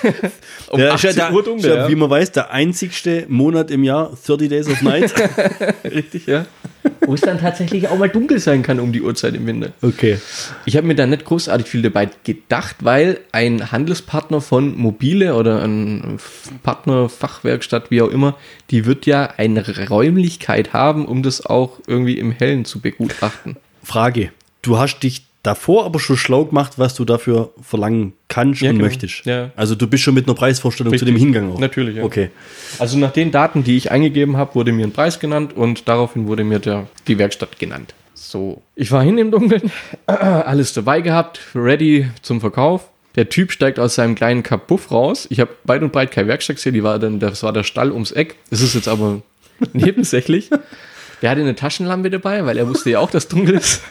[0.71, 1.89] Um Ja, ist ja 18 der, Uhr dunkel, ja.
[1.89, 5.13] Wie man weiß, der einzigste Monat im Jahr, 30 Days of Night.
[5.85, 6.47] Richtig, ja.
[7.03, 9.73] Wo es dann tatsächlich auch mal dunkel sein kann um die Uhrzeit im Winter.
[9.83, 10.19] Okay.
[10.65, 15.63] Ich habe mir da nicht großartig viel dabei gedacht, weil ein Handelspartner von Mobile oder
[15.63, 16.19] ein
[16.63, 18.37] Partner, Fachwerkstatt, wie auch immer,
[18.71, 23.57] die wird ja eine Räumlichkeit haben, um das auch irgendwie im Hellen zu begutachten.
[23.83, 24.31] Frage.
[24.63, 28.77] Du hast dich davor aber schon schlau gemacht, was du dafür verlangen kannst Ja, und
[28.77, 28.87] genau.
[28.89, 29.25] möchtest.
[29.27, 29.51] Ja.
[29.57, 31.15] Also du bist schon mit einer Preisvorstellung zu Richtig.
[31.15, 31.59] dem Hingang auch.
[31.59, 32.05] Natürlich, ja.
[32.05, 32.31] Okay.
[32.79, 36.27] Also nach den Daten, die ich eingegeben habe, wurde mir ein Preis genannt und daraufhin
[36.27, 37.95] wurde mir der, die Werkstatt genannt.
[38.15, 39.71] So, ich war hin im Dunkeln,
[40.07, 42.89] alles dabei gehabt, ready zum Verkauf.
[43.17, 45.27] Der Typ steigt aus seinem kleinen Kapuff raus.
[45.29, 47.91] Ich habe weit und breit keine Werkstatt gesehen, die war dann, das war der Stall
[47.93, 48.37] ums Eck.
[48.49, 49.21] Das ist jetzt aber
[49.75, 50.49] nebensächlich.
[51.21, 53.83] Der hatte eine Taschenlampe dabei, weil er wusste ja auch, dass dunkel ist.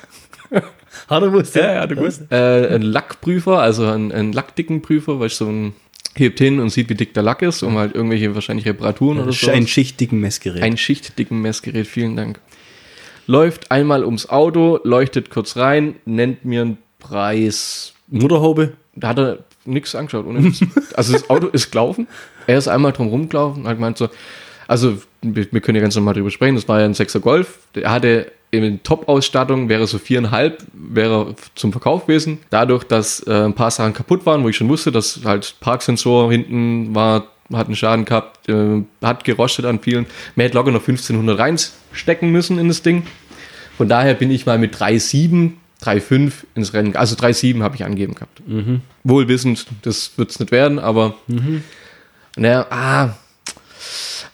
[0.52, 2.24] Hat er gewusst, Ja, ja, du gewusst.
[2.32, 5.74] Äh, ein Lackprüfer, also ein, ein Lackdickenprüfer, weil ich so ein
[6.16, 9.28] hebt hin und sieht, wie dick der Lack ist, um halt irgendwelche wahrscheinlich Reparaturen oder
[9.28, 9.52] Das ist so.
[9.52, 10.62] ein schichtigen Messgerät.
[10.62, 12.40] Ein schichtdicken Messgerät, vielen Dank.
[13.28, 17.94] Läuft einmal ums Auto, leuchtet kurz rein, nennt mir einen Preis.
[18.10, 18.74] Motorhaube.
[18.94, 20.26] Da hat er nichts angeschaut.
[20.26, 20.52] Ohne
[20.96, 22.08] also das Auto ist gelaufen.
[22.48, 24.10] Er ist einmal drum rumgelaufen und hat gemeint so,
[24.72, 27.60] also wir, wir können ja ganz normal drüber sprechen, das war ja ein 6er Golf.
[27.74, 32.40] Er hatte in Top-Ausstattung, wäre so viereinhalb, wäre zum Verkauf gewesen.
[32.52, 36.32] Dadurch, dass äh, ein paar Sachen kaputt waren, wo ich schon wusste, dass halt Parksensor
[36.32, 40.06] hinten war, hat einen Schaden gehabt, äh, hat gerostet an vielen.
[40.36, 43.04] Man hätte locker noch 1500 reinstecken müssen in das Ding.
[43.76, 45.52] Von daher bin ich mal mit 3,7,
[45.84, 46.96] 3,5 ins Rennen.
[46.96, 48.42] Also 3,7 habe ich angegeben gehabt.
[49.04, 51.16] Wohl wissend, das wird es nicht werden, aber
[52.38, 53.10] naja, ah,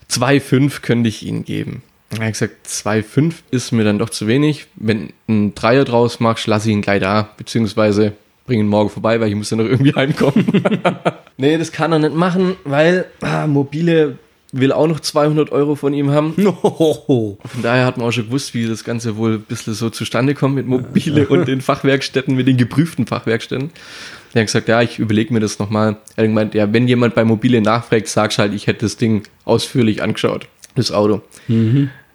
[0.09, 1.83] 2,5 könnte ich Ihnen geben.
[2.09, 4.67] Er hat gesagt, 2,5 ist mir dann doch zu wenig.
[4.75, 8.13] Wenn ein Dreier draus machst, lass ich ihn gleich da, beziehungsweise
[8.45, 10.45] bring ihn morgen vorbei, weil ich muss ja noch irgendwie heimkommen.
[11.37, 14.17] nee, das kann er nicht machen, weil ah, Mobile
[14.53, 16.33] will auch noch 200 Euro von ihm haben.
[16.61, 20.35] Von daher hat man auch schon gewusst, wie das Ganze wohl ein bisschen so zustande
[20.35, 23.71] kommt mit Mobile und den Fachwerkstätten, mit den geprüften Fachwerkstätten.
[24.37, 25.97] Er hat gesagt, ja, ich überlege mir das nochmal.
[26.15, 29.23] Er hat gemeint, ja, wenn jemand bei Mobile nachfragt, sagst halt, ich hätte das Ding
[29.45, 31.21] ausführlich angeschaut, das Auto.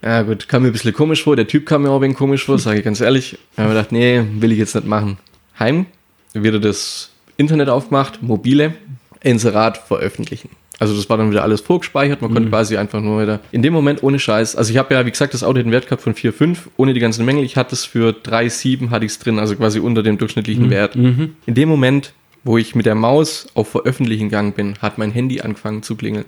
[0.03, 1.37] Ja gut, kam mir ein bisschen komisch vor.
[1.37, 3.39] Der Typ kam mir auch ein wenig komisch vor, sage ich ganz ehrlich.
[3.57, 5.19] Da habe ich gedacht, nee, will ich jetzt nicht machen.
[5.59, 5.87] Heim,
[6.33, 8.75] wieder das Internet aufgemacht, mobile,
[9.21, 10.51] Inserat veröffentlichen.
[10.79, 13.73] Also das war dann wieder alles vorgespeichert, man konnte quasi einfach nur wieder, in dem
[13.73, 16.03] Moment ohne Scheiß, also ich habe ja, wie gesagt, das Auto hat einen Wert gehabt
[16.03, 19.39] von 4,5, ohne die ganzen Mängel, ich hatte es für 3,7 hatte ich es drin,
[19.39, 20.97] also quasi unter dem durchschnittlichen Wert.
[20.97, 25.41] In dem Moment, wo ich mit der Maus auf Veröffentlichen gegangen bin, hat mein Handy
[25.41, 26.25] angefangen zu klingeln.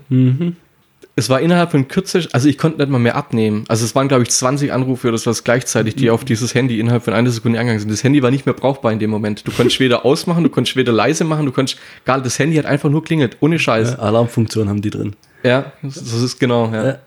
[1.16, 3.64] Es war innerhalb von Kürze, also ich konnte nicht mal mehr abnehmen.
[3.68, 7.05] Also es waren, glaube ich, 20 Anrufe oder sowas gleichzeitig, die auf dieses Handy innerhalb
[7.05, 7.92] von einer Sekunde angegangen sind.
[7.92, 9.46] Das Handy war nicht mehr brauchbar in dem Moment.
[9.46, 12.66] Du konntest weder ausmachen, du konntest weder leise machen, du konntest, gar das Handy hat
[12.66, 13.96] einfach nur klingelt, ohne Scheiß.
[13.98, 15.14] Alarmfunktion haben die drin.
[15.44, 16.87] Ja, das das ist genau, ja.
[16.87, 16.98] Ja.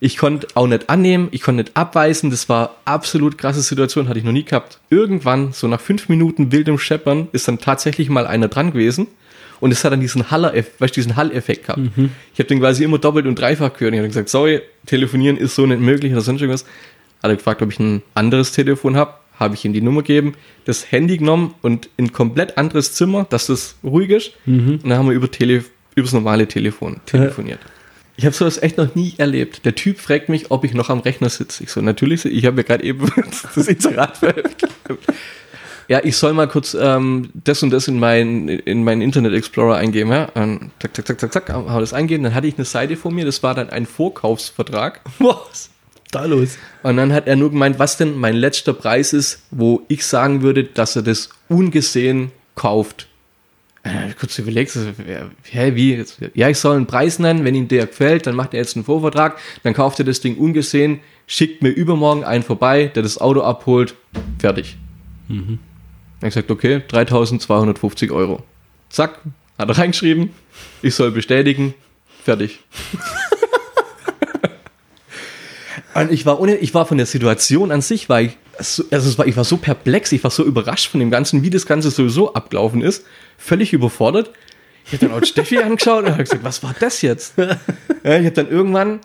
[0.00, 4.18] Ich konnte auch nicht annehmen, ich konnte nicht abweisen, das war absolut krasse Situation, hatte
[4.18, 4.80] ich noch nie gehabt.
[4.90, 9.06] Irgendwann, so nach fünf Minuten wildem Scheppern, ist dann tatsächlich mal einer dran gewesen
[9.62, 11.78] und es hat dann diesen Haller, weißt diesen Hall-Effekt gehabt.
[12.34, 13.94] Ich habe den quasi immer doppelt und dreifach gehört.
[13.94, 16.64] Ich habe gesagt, sorry, telefonieren ist so nicht möglich oder sonst irgendwas.
[17.22, 19.14] Hat er gefragt, ob ich ein anderes Telefon habe.
[19.38, 23.24] Habe ich ihm die Nummer gegeben, das Handy genommen und in ein komplett anderes Zimmer,
[23.30, 24.32] dass das ruhig ist.
[24.82, 27.60] Und dann haben wir über Tele übers normale Telefon telefoniert.
[28.16, 29.64] Ich habe sowas echt noch nie erlebt.
[29.64, 31.62] Der Typ fragt mich, ob ich noch am Rechner sitze.
[31.62, 33.08] Ich so, natürlich, ich habe mir gerade eben
[33.54, 34.74] das Inserat veröffentlicht.
[35.88, 39.76] Ja, ich soll mal kurz ähm, das und das in meinen in meinen Internet Explorer
[39.76, 40.10] eingeben.
[40.10, 40.26] Ja?
[40.34, 42.24] Und zack, zack, zack, zack, zack, hau das eingeben.
[42.24, 45.00] Dann hatte ich eine Seite vor mir, das war dann ein Vorkaufsvertrag.
[45.18, 45.70] Was?
[46.10, 46.58] Da los.
[46.82, 50.42] Und dann hat er nur gemeint, was denn mein letzter Preis ist, wo ich sagen
[50.42, 53.08] würde, dass er das ungesehen kauft.
[54.20, 54.78] Kurz überlegt,
[55.50, 56.04] hä, wie?
[56.34, 58.84] Ja, ich soll einen Preis nennen, wenn ihm der gefällt, dann macht er jetzt einen
[58.84, 63.40] Vorvertrag, dann kauft er das Ding ungesehen, schickt mir übermorgen einen vorbei, der das Auto
[63.40, 63.94] abholt,
[64.38, 64.76] fertig.
[65.28, 65.58] Dann
[66.22, 68.42] hab ich gesagt, okay, 3250 Euro.
[68.88, 69.20] Zack,
[69.58, 70.30] hat er reingeschrieben,
[70.82, 71.74] ich soll bestätigen,
[72.24, 72.60] fertig.
[75.94, 79.10] Und ich war ohne, ich war von der Situation an sich, war ich, so, also
[79.10, 81.66] es war, ich war so perplex, ich war so überrascht von dem Ganzen, wie das
[81.66, 83.04] Ganze sowieso abgelaufen ist,
[83.36, 84.30] völlig überfordert.
[84.86, 87.34] Ich habe dann auch Steffi angeschaut und habe gesagt, was war das jetzt?
[88.04, 88.98] Ja, ich habe dann irgendwann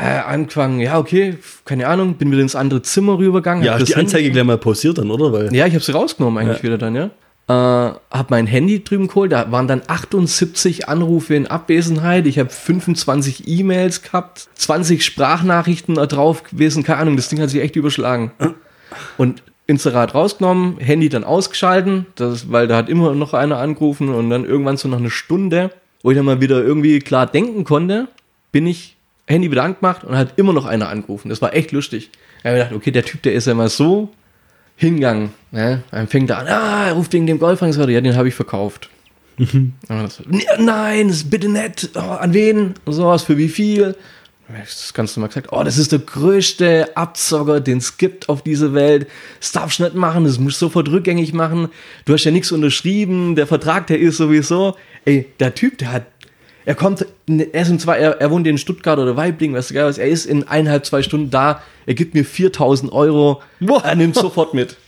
[0.00, 3.64] äh, angefangen, ja, okay, keine Ahnung, bin wieder ins andere Zimmer rübergegangen.
[3.64, 5.32] Ja, hast die das Anzeige gleich mal pausiert dann, oder?
[5.32, 6.62] Weil, ja, ich habe sie rausgenommen eigentlich Ja.
[6.62, 7.10] wieder dann, ja.
[7.48, 12.48] Äh, hab mein Handy drüben geholt, da waren dann 78 Anrufe in Abwesenheit, ich habe
[12.48, 17.76] 25 E-Mails gehabt, 20 Sprachnachrichten da drauf gewesen, keine Ahnung, das Ding hat sich echt
[17.76, 18.30] überschlagen.
[19.18, 24.30] Und Inserat rausgenommen, Handy dann ausgeschalten, das, weil da hat immer noch einer angerufen und
[24.30, 25.70] dann irgendwann so nach einer Stunde,
[26.02, 28.08] wo ich dann mal wieder irgendwie klar denken konnte,
[28.52, 28.96] bin ich
[29.30, 31.28] Handy wieder angemacht und hat immer noch einer angerufen.
[31.28, 32.10] Das war echt lustig.
[32.38, 34.10] Ich habe gedacht, okay, der Typ, der ist ja mal so
[34.76, 35.30] hingegangen.
[35.50, 35.82] Ne?
[35.90, 37.92] Dann fängt er an, ah, er ruft wegen dem Golfangshörder.
[37.92, 38.88] Ja, den habe ich verkauft.
[39.88, 41.90] Das so, "Nee, Nein, das ist bitte nett.
[41.94, 42.74] Oh, an wen?
[42.84, 43.96] Und sowas, für wie viel?
[44.48, 48.74] Das Ganze mal gesagt, oh, das ist der größte Abzocker, den es gibt auf dieser
[48.74, 49.06] Welt.
[49.38, 51.68] Das darfst du nicht machen, das musst du sofort rückgängig machen.
[52.04, 54.76] Du hast ja nichts unterschrieben, der Vertrag, der ist sowieso.
[55.04, 56.06] Ey, der Typ, der hat,
[56.64, 59.74] er kommt, er ist in zwei, er, er wohnt in Stuttgart oder Weibling, weißt du
[59.74, 63.94] geil was, er ist in eineinhalb, zwei Stunden da, er gibt mir 4000 Euro, er
[63.94, 64.76] nimmt sofort mit.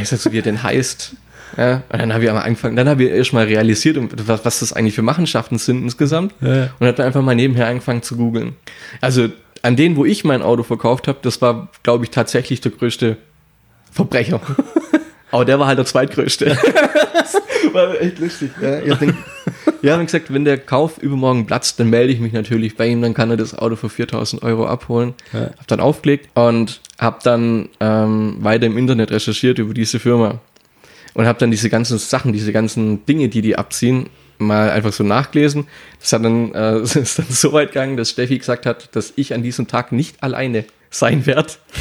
[0.00, 1.16] Ich sag so, wie er denn heißt.
[1.58, 4.60] Ja, und dann habe ich einmal angefangen, dann habe ich erst mal realisiert, was, was
[4.60, 6.32] das eigentlich für Machenschaften sind insgesamt.
[6.40, 6.70] Ja.
[6.78, 8.56] Und hat dann einfach mal nebenher angefangen zu googeln.
[9.02, 9.28] Also
[9.60, 13.18] an den, wo ich mein Auto verkauft habe, das war, glaube ich, tatsächlich der größte
[13.90, 14.40] Verbrecher.
[15.32, 16.44] Aber der war halt der zweitgrößte.
[17.14, 17.34] das
[17.72, 18.50] war echt lustig.
[18.60, 19.14] Ja, ich habe
[19.80, 23.02] ja, hab gesagt, wenn der Kauf übermorgen platzt, dann melde ich mich natürlich bei ihm,
[23.02, 25.14] dann kann er das Auto für 4000 Euro abholen.
[25.32, 25.50] Ja.
[25.58, 30.38] Hab dann aufgelegt und habe dann ähm, weiter im Internet recherchiert über diese Firma
[31.14, 35.02] und habe dann diese ganzen Sachen, diese ganzen Dinge, die die abziehen, mal einfach so
[35.02, 35.66] nachgelesen.
[35.98, 39.34] Das hat dann, äh, ist dann so weit gegangen, dass Steffi gesagt hat, dass ich
[39.34, 41.24] an diesem Tag nicht alleine sein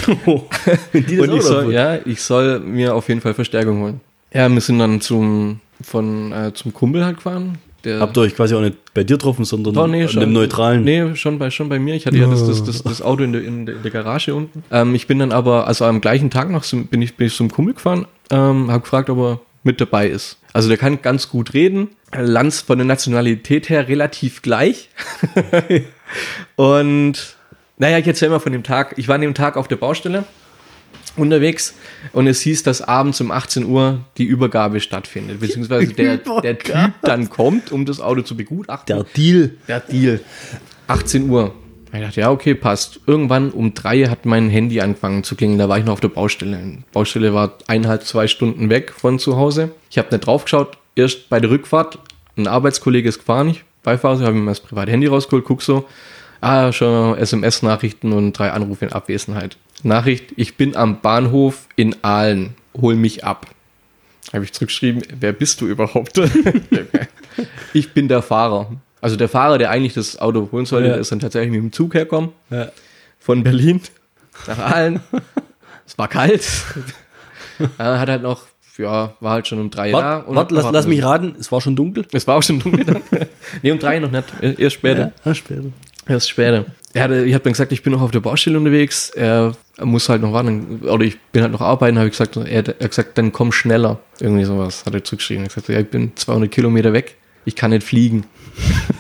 [0.93, 4.02] die das Und ich soll, ja, ich soll mir auf jeden Fall Verstärkung holen.
[4.34, 7.60] Ja, wir sind dann zum, von, äh, zum Kumpel halt gefahren.
[7.84, 10.34] Der, Habt ihr euch quasi auch nicht bei dir getroffen, sondern Oh, nee, schon, dem
[10.34, 10.84] neutralen.
[10.84, 11.95] Nee, schon bei, schon bei mir.
[11.95, 14.63] Ich hatte ja das, das, das, das Auto in der, in, der, Garage unten.
[14.71, 17.52] Ähm, ich bin dann aber, also am gleichen Tag noch bin, ich, bin ich zum
[17.52, 20.38] Kumpel gefahren, ähm, habe gefragt, ob er mit dabei ist.
[20.54, 21.89] Also der kann ganz gut reden.
[22.15, 24.89] Lanz von der Nationalität her relativ gleich.
[26.56, 27.36] Und
[27.82, 28.94] naja, ich erzähle mal von dem Tag.
[28.98, 30.24] Ich war an dem Tag auf der Baustelle
[31.17, 31.74] unterwegs
[32.13, 36.94] und es hieß, dass abends um 18 Uhr die Übergabe stattfindet, beziehungsweise der, der Typ
[37.02, 38.96] dann kommt, um das Auto zu begutachten.
[38.96, 39.56] Der Deal.
[39.67, 40.20] Der Deal.
[40.86, 41.56] 18 Uhr.
[41.91, 43.00] Ich dachte, ja, okay, passt.
[43.08, 45.58] Irgendwann um drei hat mein Handy angefangen zu klingeln.
[45.58, 46.58] Da war ich noch auf der Baustelle.
[46.63, 49.72] Die Baustelle war eineinhalb, zwei Stunden weg von zu Hause.
[49.89, 50.78] Ich habe nicht drauf geschaut.
[50.96, 51.98] Erst bei der Rückfahrt.
[52.38, 55.88] Ein Arbeitskollege ist gefahren, ich Beifahrer, habe mir das private Handy rausgeholt, guck so.
[56.42, 59.58] Ah, schon SMS-Nachrichten und drei Anrufe in Abwesenheit.
[59.84, 62.56] Nachricht, ich bin am Bahnhof in Aalen.
[62.80, 63.46] Hol mich ab.
[64.34, 66.20] Habe ich zurückgeschrieben, wer bist du überhaupt?
[67.74, 68.72] ich bin der Fahrer.
[69.02, 70.94] Also der Fahrer, der eigentlich das Auto holen sollte, Ja.
[70.94, 72.32] der ist dann tatsächlich mit dem Zug herkommen.
[72.50, 72.70] Ja.
[73.20, 73.82] Von Berlin
[74.48, 75.00] nach Aalen.
[75.86, 76.48] es war kalt.
[77.78, 78.44] er hat halt noch,
[78.78, 80.24] ja, war halt schon um drei da.
[80.28, 82.06] Warte, wart, lass, lass mich raten, es war schon dunkel.
[82.12, 83.02] Es war auch schon dunkel
[83.62, 84.26] nee, um drei noch nicht.
[84.42, 85.12] Erst später.
[85.26, 85.66] Ja, später.
[86.12, 86.65] Erst später.
[86.93, 89.12] Er hatte, ich habe dann gesagt, ich bin noch auf der Baustelle unterwegs.
[89.12, 90.82] Er muss halt noch warten.
[90.84, 92.36] Oder ich bin halt noch arbeiten, habe ich gesagt.
[92.36, 94.00] Er hat hat gesagt, dann komm schneller.
[94.19, 95.43] Irgendwie sowas hat er zurückgeschrieben.
[95.43, 97.15] Er hat gesagt, ja, ich bin 200 Kilometer weg.
[97.45, 98.26] Ich kann nicht fliegen.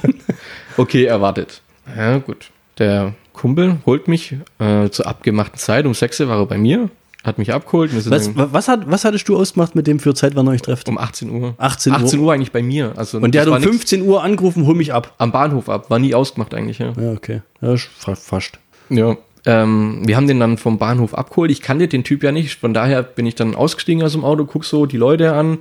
[0.77, 1.61] okay, er wartet.
[1.97, 2.49] Ja, gut.
[2.79, 5.85] Der Kumpel holt mich äh, zur abgemachten Zeit.
[5.85, 6.89] Um 6 Uhr war er bei mir.
[7.23, 7.91] Hat mich abgeholt.
[8.09, 10.89] Was, was, hat, was hattest du ausgemacht mit dem für Zeit, wann ihr euch trefft?
[10.89, 11.53] um 18 Uhr.
[11.57, 11.99] 18 Uhr.
[11.99, 12.93] 18 Uhr eigentlich bei mir.
[12.95, 15.13] Also, Und der hat um nix 15 Uhr angerufen, hol mich ab.
[15.19, 15.89] am Bahnhof ab.
[15.89, 16.93] War nie ausgemacht eigentlich, ja.
[16.99, 17.41] Ja, okay.
[17.61, 17.75] Ja,
[18.15, 18.59] fast.
[18.89, 19.17] Ja.
[19.45, 21.51] Ähm, wir haben den dann vom Bahnhof abgeholt.
[21.51, 22.59] Ich kannte den Typ ja nicht.
[22.59, 25.59] Von daher bin ich dann ausgestiegen aus dem Auto, guck so die Leute an,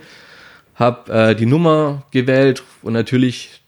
[0.75, 3.61] hab äh, die Nummer gewählt und natürlich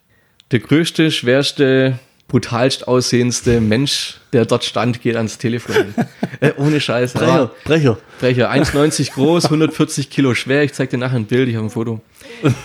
[0.50, 1.98] der größte, schwerste,
[2.32, 5.94] brutalst aussehendste Mensch, der dort stand, geht ans Telefon.
[6.40, 7.12] äh, ohne Scheiß.
[7.12, 7.98] Brecher, Brecher.
[8.20, 10.62] Brecher, 1,90 groß, 140 Kilo schwer.
[10.62, 12.00] Ich zeig dir nachher ein Bild, ich habe ein Foto.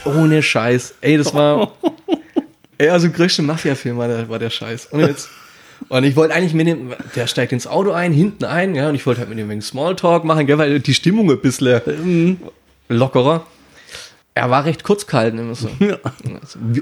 [0.05, 0.95] Ohne Scheiß.
[1.01, 1.74] Ey, das war.
[2.78, 4.86] Ey, also größte Mafia-Film war der, war der Scheiß.
[4.86, 5.28] Und, jetzt,
[5.89, 8.95] und ich wollte eigentlich mit dem, der steigt ins Auto ein, hinten ein, ja, und
[8.95, 12.39] ich wollte halt mit dem wegen Smalltalk machen, gell, weil die Stimmung ein bisschen
[12.88, 13.45] lockerer.
[14.34, 15.70] er war recht kurz gehalten immer so.
[15.80, 15.97] Ja.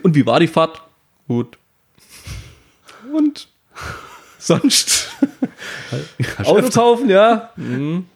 [0.03, 0.83] Und wie war die Fahrt?
[1.27, 1.57] Gut.
[3.15, 3.47] Und
[4.39, 5.09] sonst?
[6.43, 7.51] Auto kaufen, ja.
[7.55, 8.07] Mhm.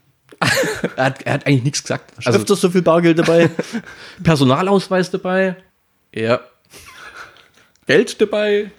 [0.95, 2.12] er, hat, er hat eigentlich nichts gesagt.
[2.26, 3.50] Also, öfters so viel Bargeld dabei.
[4.24, 5.56] Personalausweis dabei.
[6.14, 6.41] Ja.
[7.86, 8.72] Geld dabei.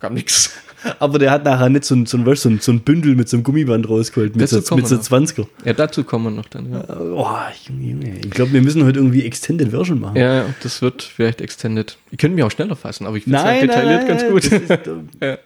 [0.00, 0.50] Kam nichts.
[0.98, 3.28] Aber der hat nachher nicht so ein, so ein, so ein, so ein Bündel mit
[3.28, 5.26] so einem Gummiband rausgeholt, mit, Dazu so, mit so wir noch.
[5.26, 5.46] 20er.
[5.64, 6.72] Ja, dazu kommen wir noch dann.
[6.72, 7.28] Ja, Oh,
[7.68, 8.18] Junge, Junge.
[8.24, 10.16] Ich glaube, wir müssen heute irgendwie Extended Version machen.
[10.16, 11.96] ja das wird vielleicht extended.
[12.10, 14.44] Ihr könnt mich auch schneller fassen, aber ich finde es detailliert ganz gut.
[14.44, 14.68] Ist,
[15.20, 15.28] ja.
[15.28, 15.38] ja.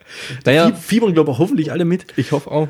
[0.45, 2.07] Naja, Fiebern, glaube ich, hoffentlich alle mit.
[2.17, 2.69] Ich hoffe auch.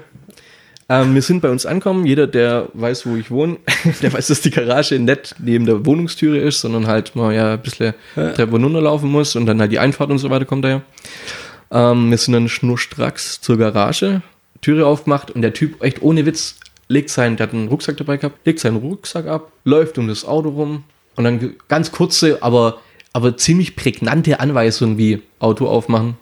[0.90, 2.06] Ähm, wir sind bei uns angekommen.
[2.06, 3.58] Jeder, der weiß, wo ich wohne,
[4.02, 7.60] der weiß, dass die Garage nicht neben der Wohnungstüre ist, sondern halt mal ja ein
[7.60, 10.82] bisschen Treppe runterlaufen muss und dann halt die Einfahrt und so weiter kommt daher.
[11.70, 14.22] Ähm, wir sind dann schnurstracks zur Garage,
[14.60, 16.58] Türe aufgemacht und der Typ, echt ohne Witz,
[16.88, 20.24] legt seinen, der hat einen Rucksack dabei gehabt, legt seinen Rucksack ab, läuft um das
[20.24, 20.84] Auto rum
[21.16, 22.80] und dann ganz kurze, aber,
[23.12, 26.16] aber ziemlich prägnante Anweisungen wie Auto aufmachen,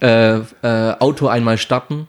[0.00, 0.42] äh, äh,
[0.98, 2.08] Auto einmal starten,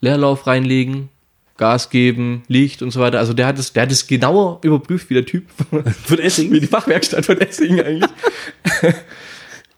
[0.00, 1.08] Leerlauf reinlegen,
[1.56, 3.18] Gas geben, Licht und so weiter.
[3.18, 5.44] Also der hat es, der hat es genauer überprüft wie der Typ
[6.04, 6.50] Von Essing.
[6.52, 8.10] wie die Fachwerkstatt von Essingen eigentlich.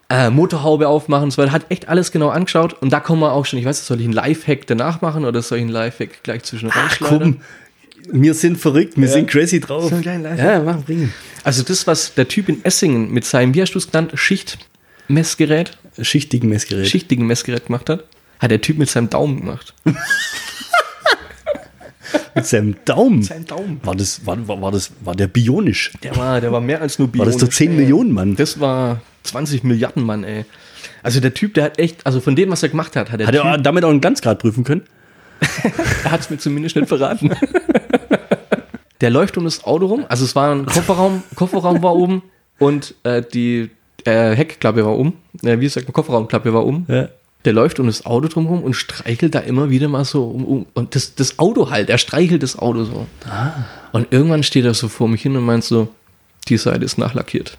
[0.08, 1.52] äh, Motorhaube aufmachen und so weiter.
[1.52, 2.74] Hat echt alles genau angeschaut.
[2.80, 5.24] Und da kommen wir auch schon, ich weiß nicht, soll ich einen Lifehack danach machen
[5.24, 6.70] oder soll ich einen Lifehack gleich zwischen
[7.00, 7.40] komm,
[8.10, 9.90] wir sind verrückt, wir sind crazy drauf.
[9.90, 9.96] So.
[9.96, 11.12] Ja, mach, bringen.
[11.42, 15.76] Also das, was der Typ in Essingen mit seinem, wie hast du es genannt, Schichtmessgerät,
[16.00, 16.86] Schichtigen Messgerät.
[16.88, 18.04] schichtigen Messgerät gemacht hat,
[18.38, 19.74] hat der Typ mit seinem Daumen gemacht.
[22.36, 23.22] Mit seinem Daumen.
[23.22, 23.80] Sein Daumen.
[23.82, 25.92] War das, war, war, war das, war der bionisch?
[26.02, 28.36] Der war, der war mehr als nur War das der 10 Millionen Mann?
[28.36, 30.44] Das war 20 Milliarden Mann, ey.
[31.02, 33.26] Also der Typ, der hat echt, also von dem, was er gemacht hat, hat der
[33.26, 34.82] Hat Typ, er damit auch einen Glanzgrad prüfen können?
[36.04, 37.30] er hat es mir zumindest nicht verraten.
[39.00, 42.22] der läuft um das Auto rum, also es war ein Kofferraum, Kofferraum war oben
[42.58, 43.70] und äh, die
[44.04, 46.84] äh, Heckklappe war um, äh, wie gesagt, eine Kofferraumklappe war um.
[46.88, 47.08] Ja.
[47.46, 50.66] Der läuft um das Auto drumherum und streichelt da immer wieder mal so um, um
[50.74, 53.06] und das, das Auto halt, er streichelt das Auto so.
[53.92, 55.88] Und irgendwann steht er so vor mich hin und meint so,
[56.48, 57.56] die Seite ist nachlackiert.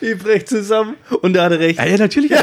[0.00, 0.96] Ich brech zusammen.
[1.20, 1.78] Und er hatte recht.
[1.78, 2.32] ja, natürlich.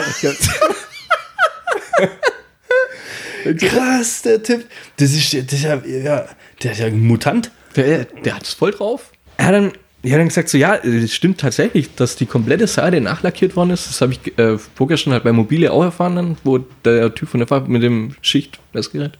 [3.58, 4.68] Krass, der Tipp.
[4.97, 6.28] Das ist, das ist ja, ja,
[6.62, 7.49] der ist ja ein Mutant.
[7.76, 9.12] Der, der hat es voll drauf.
[9.38, 9.74] Er hat dann,
[10.04, 13.72] er hat dann gesagt, so ja, es stimmt tatsächlich, dass die komplette Seite nachlackiert worden
[13.72, 13.88] ist.
[13.88, 17.39] Das habe ich äh, vorgestern halt bei Mobile auch erfahren, dann, wo der Typ von
[17.39, 19.18] der Farbe mit dem Schichtmessgerät.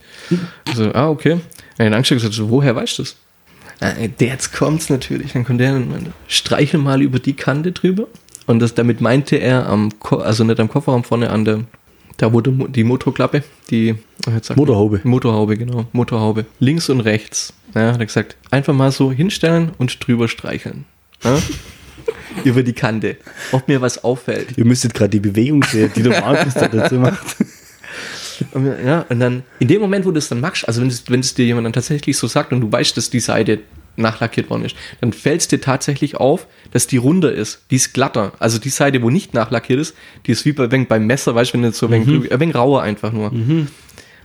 [0.68, 1.40] Also, ah, okay.
[1.78, 3.16] Ja, dann und gesagt, so, woher weißt du das?
[3.80, 5.34] Ah, der jetzt kommt's natürlich.
[5.34, 8.08] Dann kommt der und meinte, streichel mal über die Kante drüber.
[8.46, 11.60] Und das, damit meinte er am, Ko also nicht am Kofferraum vorne an der,
[12.18, 13.96] da wo die Mo- die Motorklappe, die
[14.42, 15.02] sag- Motorhaube.
[15.04, 16.46] Motorhaube, genau, Motorhaube.
[16.60, 17.54] Links und rechts.
[17.76, 20.86] Ja, hat er gesagt, einfach mal so hinstellen und drüber streicheln.
[21.24, 21.38] Ja?
[22.44, 23.18] Über die Kante.
[23.52, 24.58] Ob mir was auffällt.
[24.58, 27.36] Ihr müsstet gerade die Bewegung sehen, die der Markus da dazu macht.
[28.86, 31.22] Ja, und dann, in dem Moment, wo du das dann machst, also wenn es, wenn
[31.22, 33.60] es dir jemand dann tatsächlich so sagt und du weißt, dass die Seite
[33.98, 37.62] nachlackiert worden ist, dann fällt es dir tatsächlich auf, dass die runder ist.
[37.72, 38.34] Die ist glatter.
[38.40, 39.96] Also die Seite, wo nicht nachlackiert ist,
[40.26, 42.40] die ist wie bei, wenn, beim Messer, weißt du, wenn du so ein wenig, ein
[42.40, 43.32] wenig rauer einfach nur.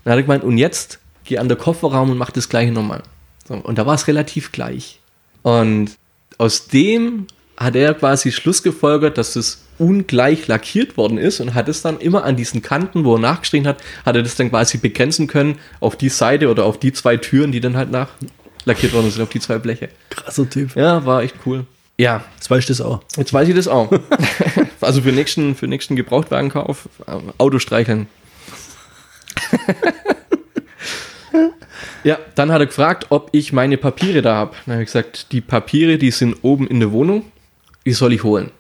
[0.05, 3.03] Dann hat er gemeint, und jetzt geh an den Kofferraum und mach das gleiche nochmal.
[3.47, 5.01] So, und da war es relativ gleich.
[5.43, 5.93] Und
[6.39, 11.69] aus dem hat er quasi Schluss gefolgert, dass es ungleich lackiert worden ist und hat
[11.69, 14.79] es dann immer an diesen Kanten, wo er nachgestrichen hat, hat er das dann quasi
[14.79, 18.09] begrenzen können auf die Seite oder auf die zwei Türen, die dann halt nach
[18.65, 19.89] lackiert worden sind, auf die zwei Bleche.
[20.11, 20.77] Krasser Typ.
[20.77, 21.67] Ja, war echt cool.
[21.99, 23.03] Ja, Jetzt weißt du das auch.
[23.17, 23.93] jetzt weiß ich das auch.
[24.81, 28.09] also für nächsten, für nächsten Gebrauchtwagenkauf, äh, Auto streicheln.
[32.05, 34.57] ja, dann hat er gefragt, ob ich meine Papiere da habe.
[34.67, 37.25] Dann habe ich gesagt, die Papiere, die sind oben in der Wohnung,
[37.87, 38.51] die soll ich holen.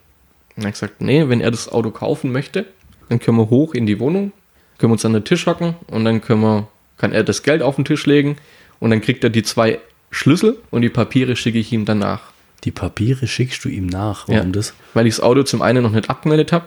[0.54, 2.66] Dann hat er gesagt, nee, wenn er das Auto kaufen möchte,
[3.08, 4.32] dann können wir hoch in die Wohnung,
[4.78, 7.62] können wir uns an den Tisch hocken und dann können wir, kann er das Geld
[7.62, 8.36] auf den Tisch legen
[8.78, 9.80] und dann kriegt er die zwei
[10.12, 12.20] Schlüssel und die Papiere schicke ich ihm danach.
[12.64, 14.28] Die Papiere schickst du ihm nach.
[14.28, 14.52] Warum Ja.
[14.52, 14.74] das?
[14.94, 16.66] Weil ich das Auto zum einen noch nicht abgemeldet habe.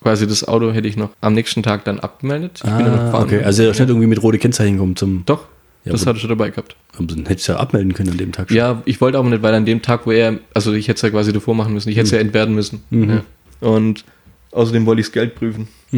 [0.00, 2.62] Quasi das Auto hätte ich noch am nächsten Tag dann abgemeldet.
[2.64, 3.24] Ich bin dann noch Ah, gefahren.
[3.24, 3.42] okay.
[3.42, 5.24] Also er ist nicht irgendwie mit rote Kennzeichen gekommen zum.
[5.26, 5.46] Doch,
[5.84, 6.76] Ja, das aber- hat er schon dabei gehabt.
[6.96, 8.56] Aber dann hättest du ja abmelden können an dem Tag schon.
[8.56, 11.02] Ja, ich wollte aber nicht, weil an dem Tag, wo er, also ich hätte es
[11.02, 12.82] ja quasi davor machen müssen, ich hätte es ja entwerten müssen.
[12.90, 13.22] Ja.
[13.60, 14.04] Und
[14.52, 15.66] außerdem wollte ich das Geld prüfen.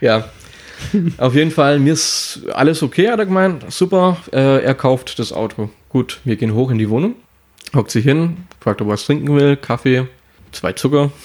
[0.00, 0.24] ja.
[1.18, 3.70] Auf jeden Fall, mir ist alles okay, hat er gemeint.
[3.72, 5.70] Super, äh, er kauft das Auto.
[5.88, 7.14] Gut, wir gehen hoch in die Wohnung,
[7.74, 10.06] hockt sich hin, fragt, ob er was trinken will, Kaffee,
[10.52, 11.10] zwei Zucker.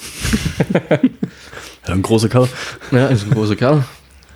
[1.86, 2.48] Ja, ein großer Kerl.
[2.92, 3.84] Ja, ist ein großer Kerl.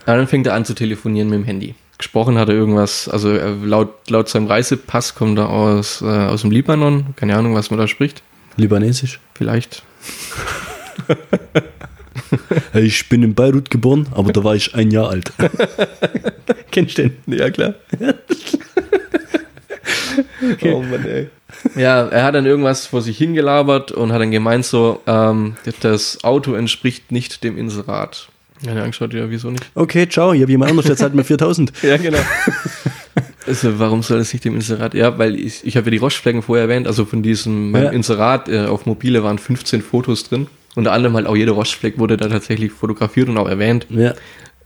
[0.07, 1.75] Ja, dann fängt er an zu telefonieren mit dem Handy.
[1.99, 6.43] Gesprochen hat er irgendwas, also er, laut, laut seinem Reisepass kommt er aus, äh, aus
[6.43, 7.15] dem Libanon.
[7.17, 8.23] Keine Ahnung, was man da spricht.
[8.57, 9.21] Libanesisch.
[9.35, 9.83] Vielleicht.
[12.75, 15.33] Ich bin in Beirut geboren, aber da war ich ein Jahr alt.
[16.71, 17.39] Kennst du den?
[17.39, 17.75] Ja, klar.
[20.63, 21.29] Oh Mann, ey.
[21.75, 26.23] Ja, er hat dann irgendwas vor sich hingelabert und hat dann gemeint so, ähm, das
[26.25, 28.29] Auto entspricht nicht dem Inserat.
[28.63, 29.65] Ja, der angeschaut, ja, wieso nicht?
[29.75, 31.73] Okay, ciao, ich habe jemand anders, der zahlt mir 4000.
[31.83, 32.19] Ja, genau.
[33.47, 34.95] Also, warum soll das nicht dem Inserat?
[34.95, 37.91] Ja, weil ich, ich habe ja die Roschflecken vorher erwähnt, also von diesem Ja.
[37.91, 40.49] Inserat äh, auf Mobile waren 15 Fotos drin.
[40.77, 43.89] Unter anderem halt auch jeder Roschfleck wurde da tatsächlich fotografiert und auch erwähnt.
[43.91, 44.15] Ja.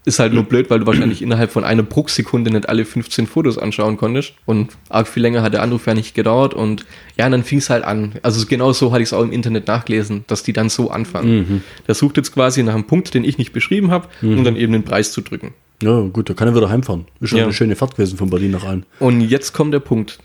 [0.03, 3.59] Ist halt nur blöd, weil du wahrscheinlich innerhalb von einer Bruchsekunde nicht alle 15 Fotos
[3.59, 4.33] anschauen konntest.
[4.45, 6.55] Und arg viel länger hat der Anruf ja nicht gedauert.
[6.55, 6.85] Und
[7.17, 8.13] ja, dann fing es halt an.
[8.23, 11.63] Also genau so hatte ich es auch im Internet nachgelesen, dass die dann so anfangen.
[11.87, 14.73] Der sucht jetzt quasi nach einem Punkt, den ich nicht beschrieben habe, um dann eben
[14.73, 15.53] den Preis zu drücken.
[15.83, 17.05] Ja, gut, da kann er wieder heimfahren.
[17.19, 17.45] Ist schon Ja.
[17.45, 18.85] eine schöne Fahrt gewesen von Berlin nach Allen.
[18.99, 20.17] Und jetzt kommt der Punkt.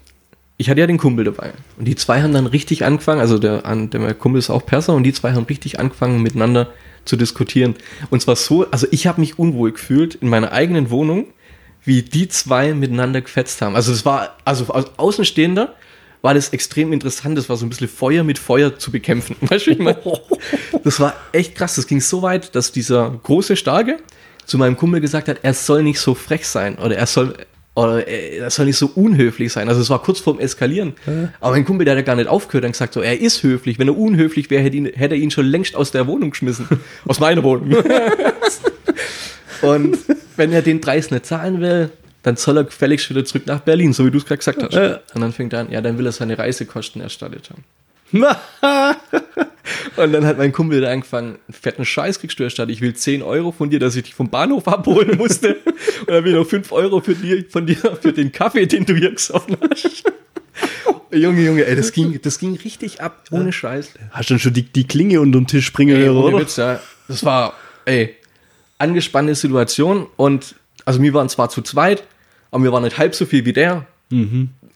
[0.59, 1.53] Ich hatte ja den Kumpel dabei.
[1.77, 5.03] Und die zwei haben dann richtig angefangen, also der, der Kumpel ist auch Perser, und
[5.03, 6.69] die zwei haben richtig angefangen, miteinander
[7.05, 7.75] zu diskutieren.
[8.11, 11.27] Und zwar so, also ich habe mich unwohl gefühlt in meiner eigenen Wohnung,
[11.85, 13.77] wie die zwei miteinander gefetzt haben.
[13.77, 15.75] Also es war, also als Außenstehender
[16.23, 17.39] war das extrem interessant.
[17.39, 19.37] Das war so ein bisschen Feuer mit Feuer zu bekämpfen.
[19.41, 20.01] Weißt du, ich meine?
[20.83, 21.77] Das war echt krass.
[21.77, 23.99] Das ging so weit, dass dieser große Starke
[24.45, 27.35] zu meinem Kumpel gesagt hat, er soll nicht so frech sein oder er soll
[27.77, 29.69] oder er er soll nicht so unhöflich sein.
[29.69, 30.95] Also es war kurz vorm Eskalieren.
[31.41, 33.79] Aber mein Kumpel, der hat ja gar nicht aufgehört, dann gesagt so, er ist höflich.
[33.79, 36.67] Wenn er unhöflich wäre, hätte, ihn, hätte er ihn schon längst aus der Wohnung geschmissen.
[37.07, 37.77] aus meiner Wohnung.
[39.63, 39.99] Und
[40.37, 41.91] wenn er den Preis nicht zahlen will,
[42.23, 44.75] dann soll er gefälligst wieder zurück nach Berlin, so wie du es gerade gesagt hast.
[44.75, 45.01] Ja.
[45.15, 47.65] Und dann fängt er an, ja, dann will er seine Reisekosten erstattet haben.
[49.97, 52.75] Und dann hat mein Kumpel da angefangen, einen fetten Scheiß kriegst du erstattet.
[52.75, 55.57] Ich will 10 Euro von dir, dass ich dich vom Bahnhof abholen musste.
[56.01, 58.87] Und dann will ich noch 5 Euro für dir, von dir für den Kaffee, den
[58.87, 60.05] du hier gesoffen hast.
[61.13, 63.95] Junge, Junge, ey, das ging, das ging richtig ab, ohne Scheiß.
[64.11, 66.41] Hast du dann schon die, die Klinge unter den Tisch springen Ey, hören, oder?
[66.41, 66.81] Witz, ja.
[67.09, 67.55] Das war,
[67.85, 68.15] ey,
[68.79, 70.55] angespannte Situation und,
[70.85, 72.05] also wir waren zwar zu zweit,
[72.51, 73.87] aber wir waren nicht halb so viel wie der.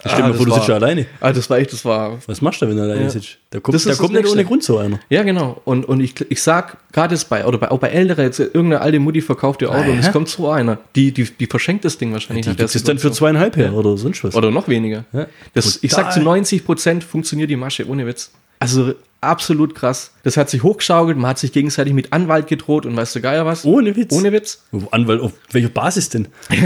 [0.00, 1.06] Stell dir mal das vor, du sitzt schon alleine.
[1.20, 3.10] Ah, das war echt, das war Was machst du, wenn du alleine Ja.
[3.10, 3.36] sitzt?
[3.50, 4.44] Da kommt, Das da kommt nicht ohne.
[4.44, 4.98] Grund so einer.
[5.10, 5.60] Ja, genau.
[5.64, 8.80] Und, und ich, ich sag, gerade jetzt bei, oder bei, auch bei Älteren, jetzt irgendeine
[8.80, 10.06] alte Mutti verkauft ihr Auto und Aha.
[10.06, 10.78] es kommt so einer.
[10.96, 13.96] Die, die, die verschenkt das Ding wahrscheinlich Die gibt es dann für zweieinhalb her oder
[13.98, 14.34] sonst was.
[14.34, 15.04] Oder noch weniger.
[15.12, 15.26] Ja.
[15.54, 18.30] Das, ich sag, zu 90 Prozent funktioniert die Masche, ohne Witz.
[18.58, 20.12] Also absolut krass.
[20.22, 23.44] Das hat sich hochgeschaukelt, man hat sich gegenseitig mit Anwalt gedroht und weißt du Geier
[23.46, 23.64] was?
[23.64, 24.12] Ohne Witz.
[24.14, 24.62] Ohne Witz.
[24.90, 26.28] Anwalt, auf welcher Basis denn?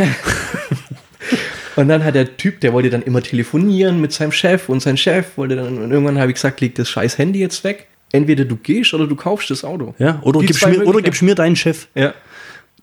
[1.76, 4.96] Und dann hat der Typ, der wollte dann immer telefonieren mit seinem Chef und sein
[4.96, 7.86] Chef wollte dann, und irgendwann habe ich gesagt, leg das scheiß Handy jetzt weg.
[8.12, 9.94] Entweder du gehst oder du kaufst das Auto.
[9.98, 11.88] Ja, oder Die gibst, mir, oder gibst mir deinen Chef.
[11.96, 12.14] Ja.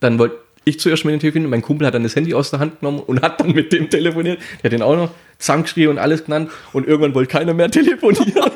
[0.02, 0.36] Dann wollte
[0.66, 3.00] ich zuerst mit dem telefonieren, mein Kumpel hat dann das Handy aus der Hand genommen
[3.00, 4.40] und hat dann mit dem telefoniert.
[4.62, 8.52] Der hat den auch noch Zankschrie und alles genannt und irgendwann wollte keiner mehr telefonieren.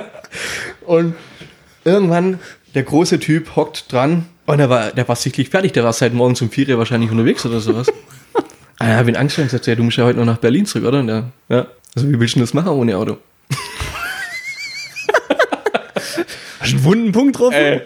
[0.86, 1.14] und
[1.84, 2.40] irgendwann,
[2.74, 6.12] der große Typ hockt dran und der war, der war sichtlich fertig, der war seit
[6.12, 7.88] morgens um vier Uhr wahrscheinlich unterwegs oder sowas.
[8.78, 10.66] Ah, ja, habe ihn angestellt und gesagt, ja, du musst ja heute noch nach Berlin
[10.66, 11.00] zurück, oder?
[11.00, 11.66] Und der, ja.
[11.94, 13.16] Also wie willst du das machen ohne Auto?
[16.60, 17.54] Hast du einen wunden Punkt drauf?
[17.54, 17.82] Äh.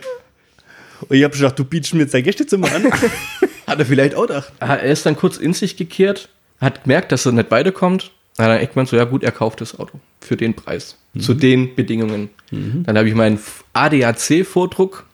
[1.09, 2.85] Und ich hab schon gedacht, du bietest mir jetzt dein Gästezimmer an.
[3.67, 4.53] Hat er vielleicht auch gedacht.
[4.59, 6.29] Er ist dann kurz in sich gekehrt,
[6.61, 8.11] hat gemerkt, dass er nicht weiterkommt.
[8.37, 10.97] Dann hat er echt gemeint, so, ja gut, er kauft das Auto für den Preis,
[11.19, 12.31] zu den Bedingungen.
[12.51, 13.39] Dann habe ich meinen
[13.75, 15.07] ADAC-Vordruck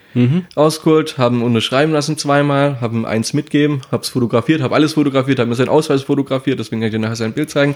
[0.54, 5.48] ausgeholt, haben unterschreiben lassen zweimal, haben eins mitgeben, habe es fotografiert, habe alles fotografiert, habe
[5.48, 7.74] mir seinen Ausweis fotografiert, deswegen kann ich dir nachher sein Bild zeigen.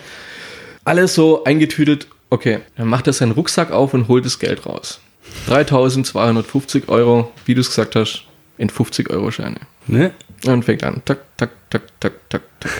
[0.84, 2.06] Alles so eingetütet.
[2.30, 5.00] Okay, dann macht er seinen Rucksack auf und holt das Geld raus.
[5.46, 8.24] 3250 Euro, wie du es gesagt hast,
[8.56, 9.60] in 50-Euro-Scheine.
[9.86, 10.12] ne?
[10.46, 11.02] Und fängt an.
[11.04, 12.70] Tak, tak, tak, tak, tak, tak.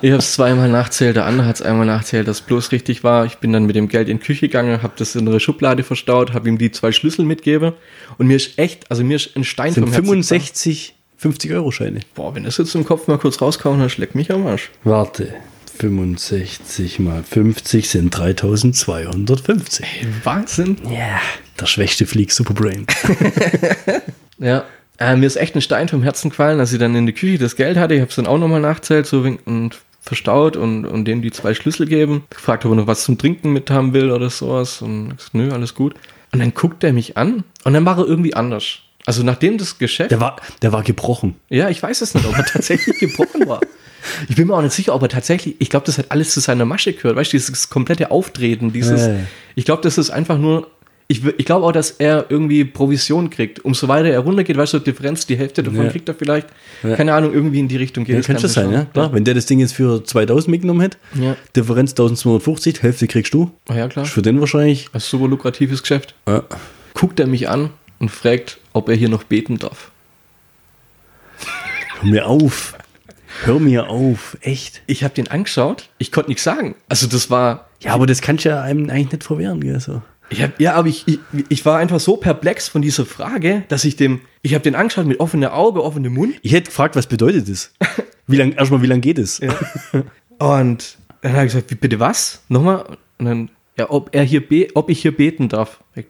[0.00, 3.24] Ich habe es zweimal nachzählt, der andere hat es einmal nachzählt, dass bloß richtig war.
[3.26, 5.82] Ich bin dann mit dem Geld in die Küche gegangen, habe das in eine Schublade
[5.84, 7.72] verstaut, habe ihm die zwei Schlüssel mitgegeben
[8.18, 12.00] und mir ist echt, also mir ist ein Stein Sind vom Herzen 65 50-Euro-Scheine.
[12.00, 12.04] gefallen.
[12.14, 14.70] Boah, wenn das jetzt im Kopf mal kurz rauskauen, dann schlägt mich am Arsch.
[14.82, 15.32] Warte.
[15.78, 19.86] 65 mal 50 sind 3250.
[20.24, 20.76] Wahnsinn.
[20.84, 21.20] Ja.
[21.60, 22.86] Der schwächste Flieg Superbrain.
[24.38, 24.64] Ja.
[24.98, 27.38] Äh, mir ist echt ein Stein vom Herzen gefallen, als ich dann in der Küche
[27.38, 27.94] das Geld hatte.
[27.94, 31.54] Ich habe es dann auch nochmal nachzählt so und verstaut und, und dem die zwei
[31.54, 32.24] Schlüssel geben.
[32.30, 34.82] Gefragt, ob er noch was zum Trinken mit haben will oder sowas.
[34.82, 35.94] Und ich gesagt, nö, alles gut.
[36.32, 38.78] Und dann guckt er mich an und dann war er irgendwie anders.
[39.04, 40.10] Also nachdem das Geschäft.
[40.10, 41.36] Der war, der war gebrochen.
[41.48, 43.60] Ja, ich weiß es nicht, ob er tatsächlich gebrochen war.
[44.28, 46.40] Ich bin mir auch nicht sicher, ob er tatsächlich, ich glaube, das hat alles zu
[46.40, 49.14] seiner Masche gehört, weißt du, dieses komplette Auftreten, dieses, ja.
[49.54, 50.68] ich glaube, das ist einfach nur,
[51.12, 53.62] Ich, ich glaube auch, dass er irgendwie Provision kriegt.
[53.66, 55.90] Umso weiter er runtergeht, weißt du, Differenz, die Hälfte davon Ja.
[55.90, 56.46] kriegt er vielleicht.
[56.82, 56.96] Ja.
[56.96, 58.86] Keine Ahnung, irgendwie in die Richtung geht Ja, das kann schon sein, ja.
[58.86, 60.96] Klar, wenn der das Ding jetzt für 2000 mitgenommen hätte.
[61.54, 63.50] Differenz 1250, Hälfte kriegst du.
[63.68, 64.06] Ah, ja, klar.
[64.06, 64.88] Ist für den wahrscheinlich.
[64.94, 66.14] Ein super lukratives Geschäft.
[66.94, 69.90] Guckt er mich an und fragt, ob er hier noch beten darf.
[72.00, 72.74] Hör mir auf.
[73.44, 74.36] Hör mir auf.
[74.40, 74.82] Echt.
[74.86, 76.74] Ich habe den angeschaut, ich konnte nichts sagen.
[76.88, 80.00] Also das war, Ja, aber das kannst du ja einem eigentlich nicht verwehren, gell, so.
[80.30, 81.18] Ich hab, ja, aber ich, ich,
[81.48, 85.06] ich war einfach so perplex von dieser Frage, dass ich dem, ich habe den angeschaut
[85.06, 87.72] mit offenem Auge, offenem Mund Ich hätte gefragt, was bedeutet das?
[88.26, 89.40] Wie lang, erstmal, wie lange geht es?
[90.38, 92.42] und dann habe ich gesagt, wie, bitte was?
[92.48, 92.96] Nochmal?
[93.18, 94.42] Und dann, ja, ob er hier,
[94.74, 95.80] ob ich hier beten darf.
[95.94, 96.06] Ich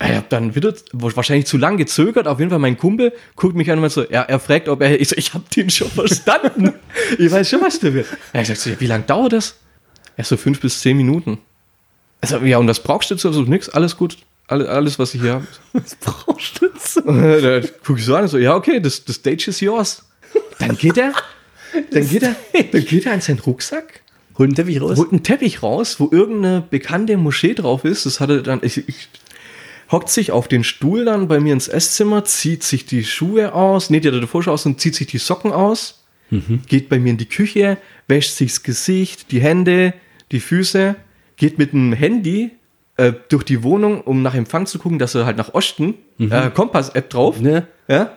[0.00, 2.26] habe dann wieder wahrscheinlich zu lang gezögert.
[2.26, 4.80] Auf jeden Fall mein Kumpel guckt mich an und meint so, ja, er fragt, ob
[4.80, 6.72] er, ich so, ich habe den schon verstanden.
[7.18, 8.06] ich weiß schon, was der will.
[8.32, 9.56] Er hat gesagt, so, ja, wie lange dauert das?
[10.16, 11.38] Ja, so fünf bis zehn Minuten.
[12.20, 13.28] Also, ja, und was brauchst du dazu?
[13.28, 14.16] Also nix, alles gut.
[14.46, 15.46] Alles, alles was ich hier habe.
[15.72, 16.96] Was brauchst du jetzt?
[17.06, 20.04] da guck ich so an und so, ja, okay, das, das Stage is yours.
[20.58, 21.12] Dann geht er,
[21.90, 22.36] dann geht er,
[22.72, 24.02] dann geht er an seinen Rucksack,
[24.36, 24.98] Hol den Teppich raus.
[24.98, 28.04] holt einen Teppich raus, wo irgendeine bekannte Moschee drauf ist.
[28.04, 29.08] Das hatte dann, ich, ich
[29.90, 33.90] hockt sich auf den Stuhl dann bei mir ins Esszimmer, zieht sich die Schuhe aus,
[33.90, 36.02] nee, die hat er davor schon aus und zieht sich die Socken aus,
[36.66, 37.76] geht bei mir in die Küche,
[38.08, 39.94] wäscht sich das Gesicht, die Hände,
[40.32, 40.96] die Füße,
[41.36, 42.52] geht mit dem Handy
[42.96, 46.50] äh, durch die Wohnung, um nach Empfang zu gucken, dass er halt nach Osten, äh,
[46.50, 47.66] Kompass-App drauf, Ne?
[47.88, 48.16] ja.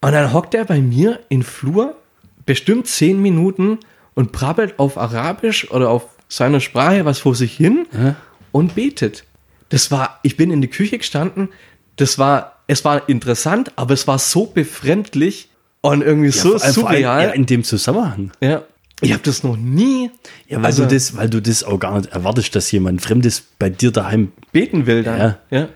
[0.00, 1.96] Und dann hockt er bei mir in Flur
[2.44, 3.78] bestimmt zehn Minuten
[4.14, 8.16] und brabbelt auf Arabisch oder auf seiner Sprache was vor sich hin Ja.
[8.50, 9.24] und betet.
[9.68, 11.48] Das war, ich bin in die Küche gestanden,
[11.96, 15.50] das war, es war interessant, aber es war so befremdlich
[15.82, 17.32] und irgendwie so vor allem- Ja, surreal.
[17.36, 18.32] in dem Zusammenhang.
[18.40, 18.62] Ja,
[19.02, 20.10] ich habe das noch nie
[20.48, 23.42] Ja, weil, Also- du das, weil du das auch gar nicht erwartest, dass jemand Fremdes
[23.58, 24.32] bei dir daheim.
[24.52, 25.18] beten will dann.
[25.18, 25.38] Ja.
[25.50, 25.68] Ja.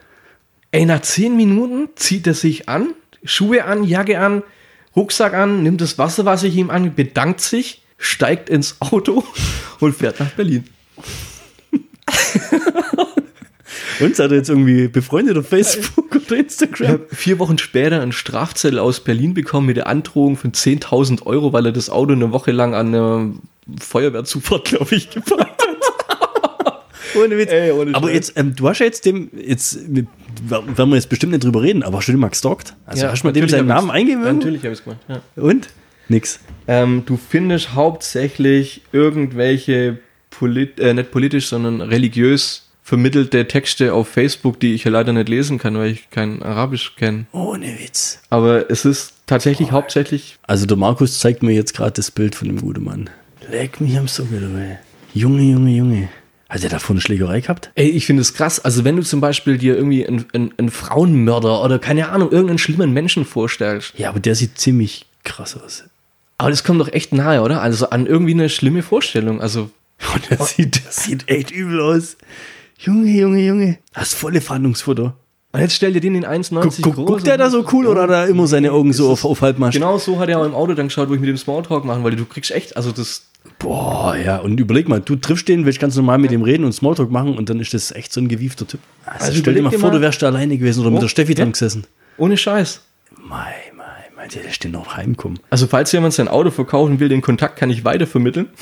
[0.72, 2.88] Ey, nach zehn Minuten zieht er sich an,
[3.24, 4.42] Schuhe an, Jacke an,
[4.94, 9.24] Rucksack an, nimmt das Wasser, was ich ihm an, bedankt sich, steigt ins Auto
[9.80, 10.64] und fährt nach Berlin.
[14.00, 16.88] Und seid ihr jetzt irgendwie befreundet auf Facebook oder Ich Instagram?
[16.88, 21.52] habe vier Wochen später einen Strafzettel aus Berlin bekommen mit der Androhung von 10.000 Euro,
[21.52, 23.34] weil er das Auto eine Woche lang an eine
[23.80, 25.56] Feuerwehrzufahrt, glaube ich, gefahren hat.
[27.16, 27.50] Ohne Witz.
[27.50, 30.08] Ey, ohne aber jetzt, ähm, du hast ja jetzt dem, jetzt werden
[30.90, 32.74] wir jetzt bestimmt nicht drüber reden, aber hast du den mal gestalkt?
[32.84, 34.22] Also hast du mal dem seinen Namen eingegeben?
[34.22, 35.22] Natürlich habe ich es gemacht, ja.
[35.36, 35.68] Und?
[36.08, 36.40] Nix.
[36.68, 39.98] Ähm, du findest hauptsächlich irgendwelche,
[40.30, 45.28] polit äh, nicht politisch, sondern religiös vermittelte Texte auf Facebook, die ich ja leider nicht
[45.28, 47.26] lesen kann, weil ich kein Arabisch kenne.
[47.32, 48.20] Ohne Witz.
[48.30, 52.46] Aber es ist tatsächlich hauptsächlich, Also der Markus zeigt mir jetzt gerade das Bild von
[52.46, 53.10] dem guten Mann.
[53.50, 54.76] Leck mich am Sockel, ey.
[55.20, 56.08] Junge, Junge, Junge.
[56.48, 57.72] Hat er davon eine Schlägerei gehabt?
[57.74, 58.60] ey, ich finde es krass.
[58.60, 62.58] Also wenn du zum Beispiel dir irgendwie einen, einen, einen Frauenmörder oder keine Ahnung, irgendeinen
[62.58, 65.82] schlimmen Menschen vorstellst, Ja, aber der sieht ziemlich krass aus.
[66.38, 67.62] aber das kommt doch echt nahe, oder?
[67.62, 69.40] Also an irgendwie eine schlimme Vorstellung.
[69.40, 69.70] Also
[70.14, 72.16] Und der, sieht, der sieht echt übel aus.
[72.78, 73.78] Junge, Junge, Junge.
[73.94, 75.12] Das ist volle Fahndungsfoto.
[75.52, 77.06] und jetzt stell dir den in 1,90 Guck, guck, groß.
[77.06, 79.72] guckt der da so cool oder hat er immer seine Augen so auf, auf Halbmast?
[79.74, 82.02] Genau so hat er auch im Auto dann geschaut, wo ich mit dem Smalltalk machen
[82.02, 82.16] wollte.
[82.16, 83.26] Du kriegst echt, also das
[83.60, 86.72] Boah, ja, und überleg mal, du triffst den, willst ganz normal mit dem reden und
[86.72, 88.80] Smalltalk machen und dann ist das echt so ein gewiefter Typ.
[89.06, 91.02] Also, Also stell dir mal vor, mal- du wärst da alleine gewesen oder mit Oh,
[91.02, 91.36] der Steffi ja.
[91.38, 91.86] dran gesessen.
[92.18, 92.80] ohne Scheiß.
[93.16, 93.84] Mei, mei,
[94.16, 95.38] mei, der ist denn noch heimkommen.
[95.48, 98.48] Also falls jemand sein Auto verkaufen will, den Kontakt kann ich weitervermitteln.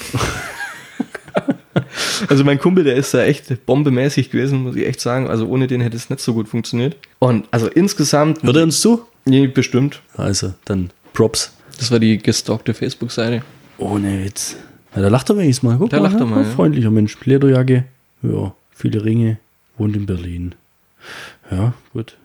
[2.28, 5.28] also mein Kumpel, der ist da echt bombemäßig gewesen, muss ich echt sagen.
[5.28, 6.96] Also ohne den hätte es nicht so gut funktioniert.
[7.18, 9.04] Und also insgesamt, Hört er uns zu?
[9.24, 10.00] nee, bestimmt.
[10.16, 11.52] Also, dann Props.
[11.78, 13.42] Das war die gestalkte Facebook-Seite.
[13.78, 14.56] Ohne Witz.
[14.94, 15.76] Ja, da lacht er wenigstens mal.
[15.78, 16.50] Guck Da mal, lacht er ja, mal, ja.
[16.50, 17.16] Freundlicher Mensch.
[17.24, 17.84] Lederjacke.
[18.22, 19.38] Ja, viele Ringe.
[19.76, 20.54] Wohnt in Berlin.
[21.50, 22.16] Ja, gut.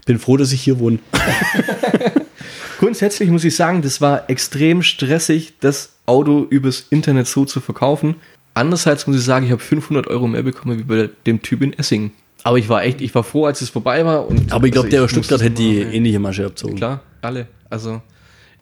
[0.00, 0.98] Ich bin froh, dass ich hier wohne.
[2.78, 8.16] Grundsätzlich muss ich sagen, das war extrem stressig, das Auto übers Internet so zu verkaufen.
[8.54, 11.72] Andererseits muss ich sagen, ich habe 500 Euro mehr bekommen wie bei dem Typ in
[11.72, 12.12] Essingen.
[12.44, 14.28] Aber ich war echt, ich war froh, als es vorbei war.
[14.28, 16.76] Und Aber ich glaube, also der Stuttgart hätte die mal- ähnliche Masche abzogen.
[16.76, 17.46] Klar, alle.
[17.70, 18.02] Also,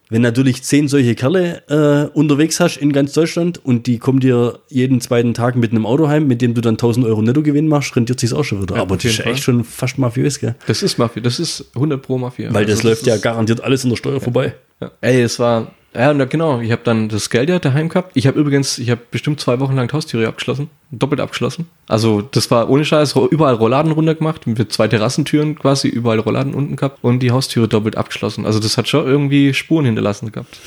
[0.09, 4.61] Wenn natürlich zehn solche Kerle äh, unterwegs hast in ganz Deutschland und die kommen dir
[4.69, 7.97] jeden zweiten Tag mit einem Auto heim, mit dem du dann 1000 Euro Nettogewinn machst,
[7.97, 8.77] rentiert sich auch schon wieder.
[8.77, 9.33] Ja, Aber das ist Fall.
[9.33, 10.55] echt schon fast mafiös, gell?
[10.67, 12.53] das ist Mafia, das ist 100 pro Mafia.
[12.55, 14.55] Weil das also, läuft ja garantiert alles an der Steuer vorbei.
[14.81, 14.91] Ja.
[15.01, 18.13] Ey, es war, ja, da- genau, ich habe dann das Geld ja daheim gehabt.
[18.15, 21.67] Ich habe übrigens, ich habe bestimmt zwei Wochen lang die Haustüre abgeschlossen, doppelt abgeschlossen.
[21.89, 26.55] Also das war ohne Scheiß, überall Rollladen runter gemacht, mit zwei Terrassentüren quasi, überall Rollladen
[26.55, 28.47] unten gehabt und die Haustüre doppelt abgeschlossen.
[28.47, 30.59] Also das hat schon irgendwie Spuren hinterlassen gehabt.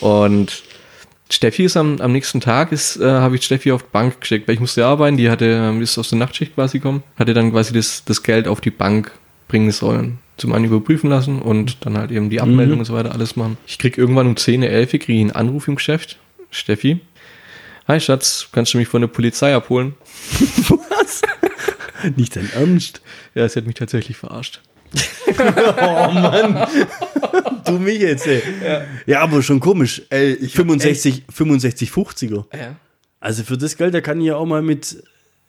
[0.00, 0.62] Und
[1.30, 4.46] Steffi ist am, am nächsten Tag, ist, äh, habe ich Steffi auf die Bank geschickt,
[4.46, 7.50] weil ich musste arbeiten, die hatte, ähm, ist aus der Nachtschicht quasi gekommen, hatte dann
[7.50, 9.10] quasi das, das Geld auf die Bank
[9.48, 10.18] bringen sollen.
[10.36, 13.56] Zum einen überprüfen lassen und dann halt eben die Abmeldung und so weiter alles machen.
[13.66, 16.18] Ich krieg irgendwann um 10, 11 kriege ich einen Anruf im Geschäft.
[16.50, 17.00] Steffi,
[17.86, 19.94] hi Schatz, kannst du mich von der Polizei abholen?
[20.68, 21.22] Was?
[22.16, 23.00] Nicht dein Ernst?
[23.34, 24.60] Ja, sie hat mich tatsächlich verarscht.
[25.36, 26.68] Oh Mann.
[27.66, 28.42] du mich jetzt, ey.
[29.06, 30.02] Ja, aber schon komisch.
[30.10, 32.44] Ey, ich 65, 65, 50er.
[32.56, 32.76] Ja.
[33.20, 35.02] Also für das Geld, da kann ich ja auch mal mit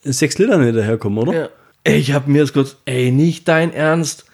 [0.04, 1.34] 6 Litern hinterherkommen, oder?
[1.34, 1.50] Ja.
[1.88, 4.26] Ich hab mir das kurz, ey, nicht dein Ernst.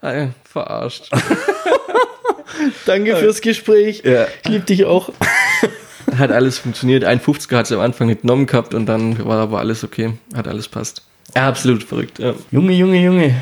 [0.00, 1.10] Ey, verarscht.
[2.86, 4.02] Danke fürs Gespräch.
[4.04, 4.26] Ja.
[4.44, 5.10] Ich liebe dich auch.
[6.16, 7.04] Hat alles funktioniert.
[7.04, 10.12] Ein 50er hat sie am Anfang nicht genommen gehabt und dann war aber alles okay.
[10.34, 11.02] Hat alles passt.
[11.36, 12.18] Ja, absolut verrückt.
[12.18, 13.34] Ja, Junge, Junge, Junge.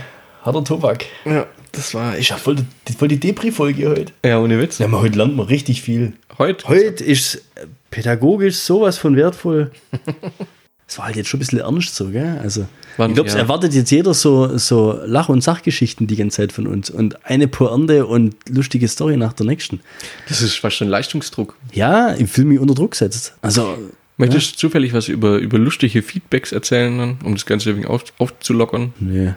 [0.44, 1.06] Harter Tobak.
[1.24, 2.32] ja das war Ich echt.
[2.32, 2.56] hab voll,
[2.88, 4.12] die- voll die Depri-Folge heute.
[4.24, 4.78] Ja, ohne Witz.
[4.78, 6.12] Ja, aber heute lernt man richtig viel.
[6.38, 6.66] Heute?
[6.68, 7.42] Heute ist
[7.90, 9.70] pädagogisch sowas von wertvoll.
[10.90, 12.38] Es war halt jetzt schon ein bisschen ernst so, gell?
[12.42, 12.66] Also,
[12.96, 13.40] Wann- ich glaube, es ja.
[13.40, 16.88] erwartet jetzt jeder so, so Lach- und Sachgeschichten die ganze Zeit von uns.
[16.88, 19.80] Und eine Pointe und lustige Story nach der nächsten.
[20.28, 21.54] Das ist fast schon Leistungsdruck.
[21.72, 23.34] Ja, im Film mich unter Druck setzt.
[23.42, 23.76] Also,
[24.16, 28.04] Möchtest du zufällig was über, über lustige Feedbacks erzählen, dann, um das Ganze irgendwie auf,
[28.18, 28.92] aufzulockern?
[28.98, 29.34] nee.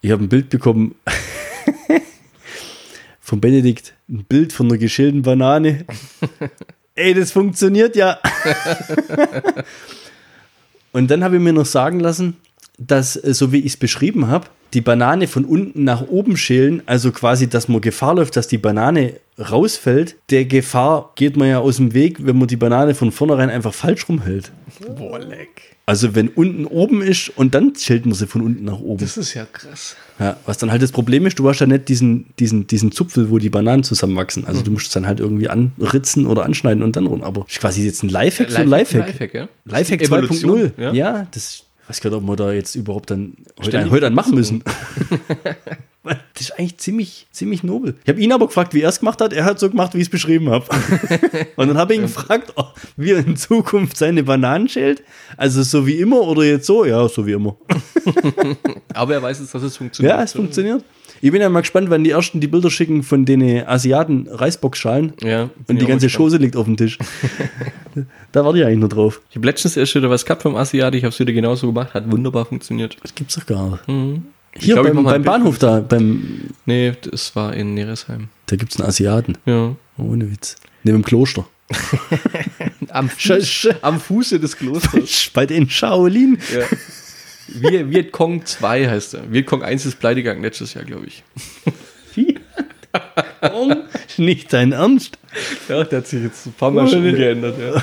[0.00, 0.94] Ich habe ein Bild bekommen
[3.20, 3.94] von Benedikt.
[4.08, 5.84] Ein Bild von einer geschälten Banane.
[6.94, 8.18] Ey, das funktioniert ja.
[10.92, 12.36] Und dann habe ich mir noch sagen lassen,
[12.78, 16.82] dass, äh, so wie ich es beschrieben habe, die Banane von unten nach oben schälen,
[16.86, 20.16] also quasi, dass man Gefahr läuft, dass die Banane rausfällt.
[20.30, 23.72] Der Gefahr geht man ja aus dem Weg, wenn man die Banane von vornherein einfach
[23.72, 24.52] falsch rumhält.
[24.96, 25.67] Boah, leck.
[25.88, 29.00] Also wenn unten oben ist und dann schält man sie von unten nach oben.
[29.00, 29.96] Das ist ja krass.
[30.18, 33.30] Ja, was dann halt das Problem ist, du hast ja nicht diesen, diesen, diesen Zupfel,
[33.30, 34.44] wo die Bananen zusammenwachsen.
[34.44, 37.22] Also du musst es dann halt irgendwie anritzen oder anschneiden und dann rum.
[37.22, 39.06] Aber ist quasi jetzt ein Lifehack, so ein Lifehack.
[39.06, 39.48] Lifehack, ja?
[39.64, 40.72] Lifehack Evolution, 2.0.
[40.76, 40.92] ja.
[40.92, 41.26] Ja.
[41.30, 44.14] das ich weiß gar nicht, ob wir da jetzt überhaupt dann heute, einen, heute einen
[44.14, 44.62] machen müssen.
[46.34, 47.94] das ist eigentlich ziemlich, ziemlich nobel.
[48.02, 49.32] Ich habe ihn aber gefragt, wie er es gemacht hat.
[49.32, 50.66] Er hat so gemacht, wie ich es beschrieben habe.
[51.56, 52.52] Und dann habe ich ihn gefragt,
[52.96, 55.02] wie er in Zukunft seine Bananen schält.
[55.36, 56.84] Also so wie immer oder jetzt so?
[56.84, 57.56] Ja, so wie immer.
[58.94, 60.16] Aber er weiß jetzt, dass es funktioniert.
[60.16, 60.84] Ja, es funktioniert.
[61.20, 65.12] Ich bin ja mal gespannt, wenn die ersten die Bilder schicken von den Asiaten Reisboxschalen
[65.22, 66.30] Ja, und die ganze gespannt.
[66.30, 66.98] Chose liegt auf dem Tisch.
[68.32, 69.20] da warte ich eigentlich nur drauf.
[69.30, 71.94] Ich habe letztens erst wieder was gehabt vom Asiat, ich habe es wieder genauso gemacht,
[71.94, 72.96] hat wunderbar funktioniert.
[73.02, 73.88] Das gibt's doch gar nicht.
[73.88, 74.22] Mhm.
[74.54, 78.28] Ich Hier glaub, beim, beim Bahnhof da, beim, Nee, das war in Neresheim.
[78.46, 79.36] da gibt's einen Asiaten.
[79.46, 79.74] Ja.
[79.98, 80.56] Ohne Witz.
[80.84, 81.46] Neben dem Kloster.
[82.90, 85.30] Am, Fuß, am Fuße des Klosters.
[85.34, 86.38] Bei den Shaolin.
[86.54, 86.64] ja.
[87.48, 89.32] Viet, Vietcong 2 heißt er.
[89.32, 91.24] Vietcong 1 ist pleite gegangen letztes Jahr, glaube ich.
[93.40, 93.84] Warum?
[94.16, 95.18] Nicht dein Ernst?
[95.68, 97.82] Ja, der hat sich jetzt ein paar Mal schon geändert, ja.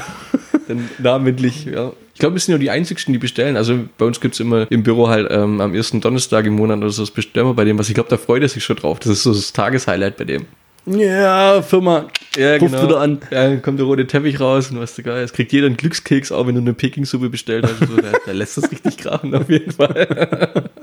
[0.67, 1.93] Dann namentlich, ja.
[2.13, 3.57] Ich glaube, wir sind ja die einzigsten, die bestellen.
[3.57, 6.77] Also bei uns gibt es immer im Büro halt ähm, am ersten Donnerstag im Monat
[6.77, 7.89] oder so das bestellen wir bei dem was.
[7.89, 8.99] Ich glaube, da freut er sich schon drauf.
[8.99, 10.45] Das ist so das Tageshighlight bei dem.
[10.85, 12.07] Ja, Firma.
[12.35, 13.19] Ja, Ruft wieder an.
[13.31, 15.23] Ja, dann kommt der rote Teppich raus und was du geil.
[15.23, 17.79] Es kriegt jeder einen Glückskeks, auch wenn du eine Peking-Suppe bestellt hast.
[17.89, 20.69] So, der, der lässt das richtig krachen auf jeden Fall.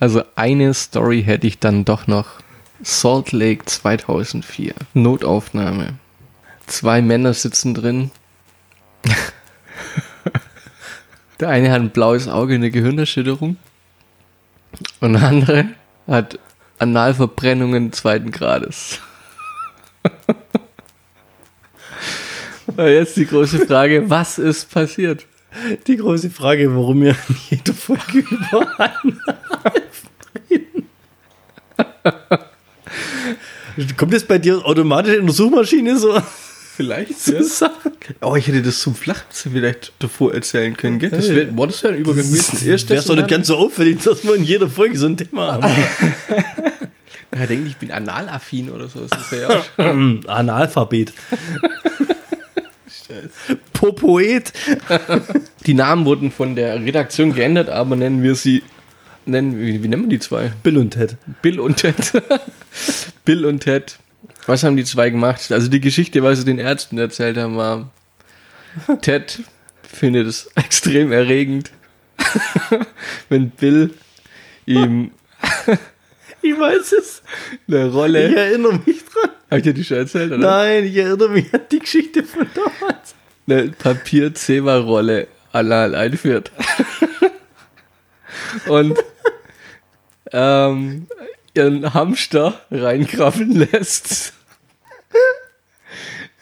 [0.00, 2.40] Also eine Story hätte ich dann doch noch.
[2.82, 4.74] Salt Lake 2004.
[4.94, 5.94] Notaufnahme.
[6.66, 8.10] Zwei Männer sitzen drin.
[11.40, 13.56] Der eine hat ein blaues Auge, eine Gehirnerschütterung.
[15.00, 15.68] Und der andere
[16.06, 16.38] hat
[16.80, 19.00] Analverbrennungen zweiten Grades.
[22.76, 25.26] Jetzt die große Frage, was ist passiert?
[25.86, 28.66] Die große Frage, warum wir in jeder Folge über
[30.50, 30.86] reden.
[33.96, 36.20] Kommt das bei dir automatisch in der Suchmaschine so?
[36.76, 37.74] Vielleicht, sagen?
[38.22, 41.10] Oh, ich hätte das zum Flachwitz vielleicht davor erzählen können, gell?
[41.10, 42.88] Das wäre boah, das wär ein Übergang gewesen.
[42.88, 45.70] Wäre doch nicht ganz so auffällig, dass wir in jeder Folge so ein Thema haben.
[47.32, 49.06] Er denkt, ich bin analaffin oder so.
[49.06, 49.84] Das wäre ja
[50.26, 51.12] Analphabet.
[53.72, 54.52] Popoet.
[55.66, 58.62] Die Namen wurden von der Redaktion geändert, aber nennen wir sie.
[59.26, 60.52] Nennen, wie, wie nennen wir die zwei?
[60.62, 61.16] Bill und Ted.
[61.42, 61.94] Bill und Ted.
[63.24, 63.98] Bill und Ted.
[64.46, 65.52] Was haben die zwei gemacht?
[65.52, 67.90] Also die Geschichte, was sie den Ärzten erzählt haben, war,
[69.02, 69.40] Ted
[69.82, 71.70] findet es extrem erregend,
[73.28, 73.94] wenn Bill
[74.66, 75.10] ihm
[76.42, 77.22] Ich weiß es.
[77.68, 78.34] eine Ich Rolle.
[78.36, 79.30] erinnere mich dran.
[79.50, 80.38] Hab ich dir die schon erzählt, oder?
[80.38, 83.14] Nein, ich erinnere mich an die Geschichte von damals.
[83.48, 86.50] Eine Papier-Zebra-Rolle anal einführt.
[88.68, 88.98] Und
[90.32, 91.06] ähm,
[91.54, 94.32] ihren Hamster reinkrabbeln lässt.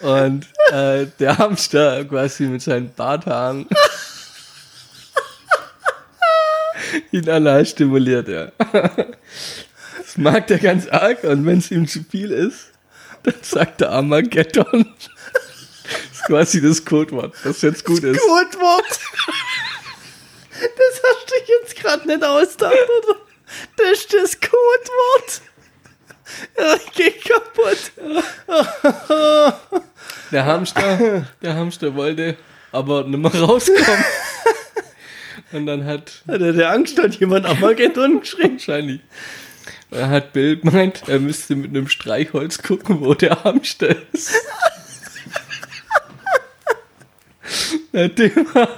[0.00, 3.66] Und äh, der Hamster quasi mit seinen Barthaaren
[7.12, 8.52] ihn anal stimuliert, ja.
[10.18, 12.72] Das mag der ganz arg und wenn es ihm zu viel ist,
[13.22, 14.92] dann sagt er Armageddon.
[15.84, 18.20] Das ist quasi das Codewort, das jetzt gut ist.
[18.20, 19.00] Codewort.
[20.50, 23.16] Das hast du jetzt gerade nicht ausgedacht, oder?
[23.76, 25.40] Das ist das Codewort.
[26.58, 27.92] Ja, ich geh kaputt.
[30.32, 32.36] Der Hamster, der Hamster wollte
[32.72, 34.04] aber nicht mehr rauskommen.
[35.52, 38.54] Und dann hat Hat er der Angst, hat jemand Armageddon geschrieben?
[38.54, 39.00] wahrscheinlich,
[39.92, 44.34] hat Bill gemeint, er müsste mit einem Streichholz gucken, wo der Hamster ist.
[47.92, 48.68] Nachdem er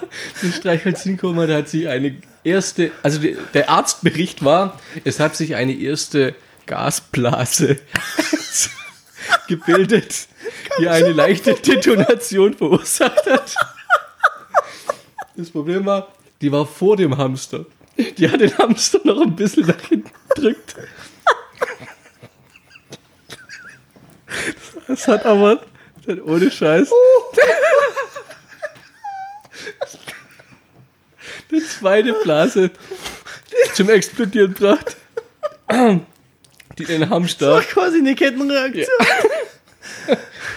[0.42, 5.36] den Streichholz hinkommen hat, hat sich eine erste, also die, der Arztbericht war, es hat
[5.36, 6.34] sich eine erste
[6.66, 7.78] Gasblase
[9.48, 10.28] gebildet,
[10.80, 13.56] die eine leichte Detonation verursacht hat.
[15.36, 17.66] Das Problem war, die war vor dem Hamster.
[17.96, 20.74] Die hat den Hamster noch ein bisschen nach hinten gedrückt.
[24.88, 25.60] Das hat aber
[26.06, 26.90] das hat ohne Scheiß
[31.50, 32.70] die zweite Blase
[33.74, 34.96] zum Explodieren gebracht.
[36.78, 38.86] Die den Hamster, Ach, quasi eine Kettenreaktion.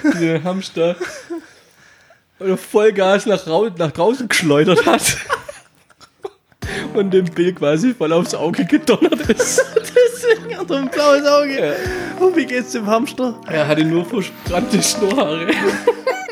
[0.03, 0.95] die den Hamster
[2.39, 5.17] oder Vollgas nach, nach draußen geschleudert hat.
[6.93, 9.63] Und dem Bill quasi voll aufs Auge gedonnert ist.
[9.75, 11.59] Deswegen hat er ein blaues Auge.
[11.59, 12.25] Ja.
[12.25, 13.39] Und wie geht's dem Hamster?
[13.47, 15.47] Er hatte nur verbrannte Schnurrhaare.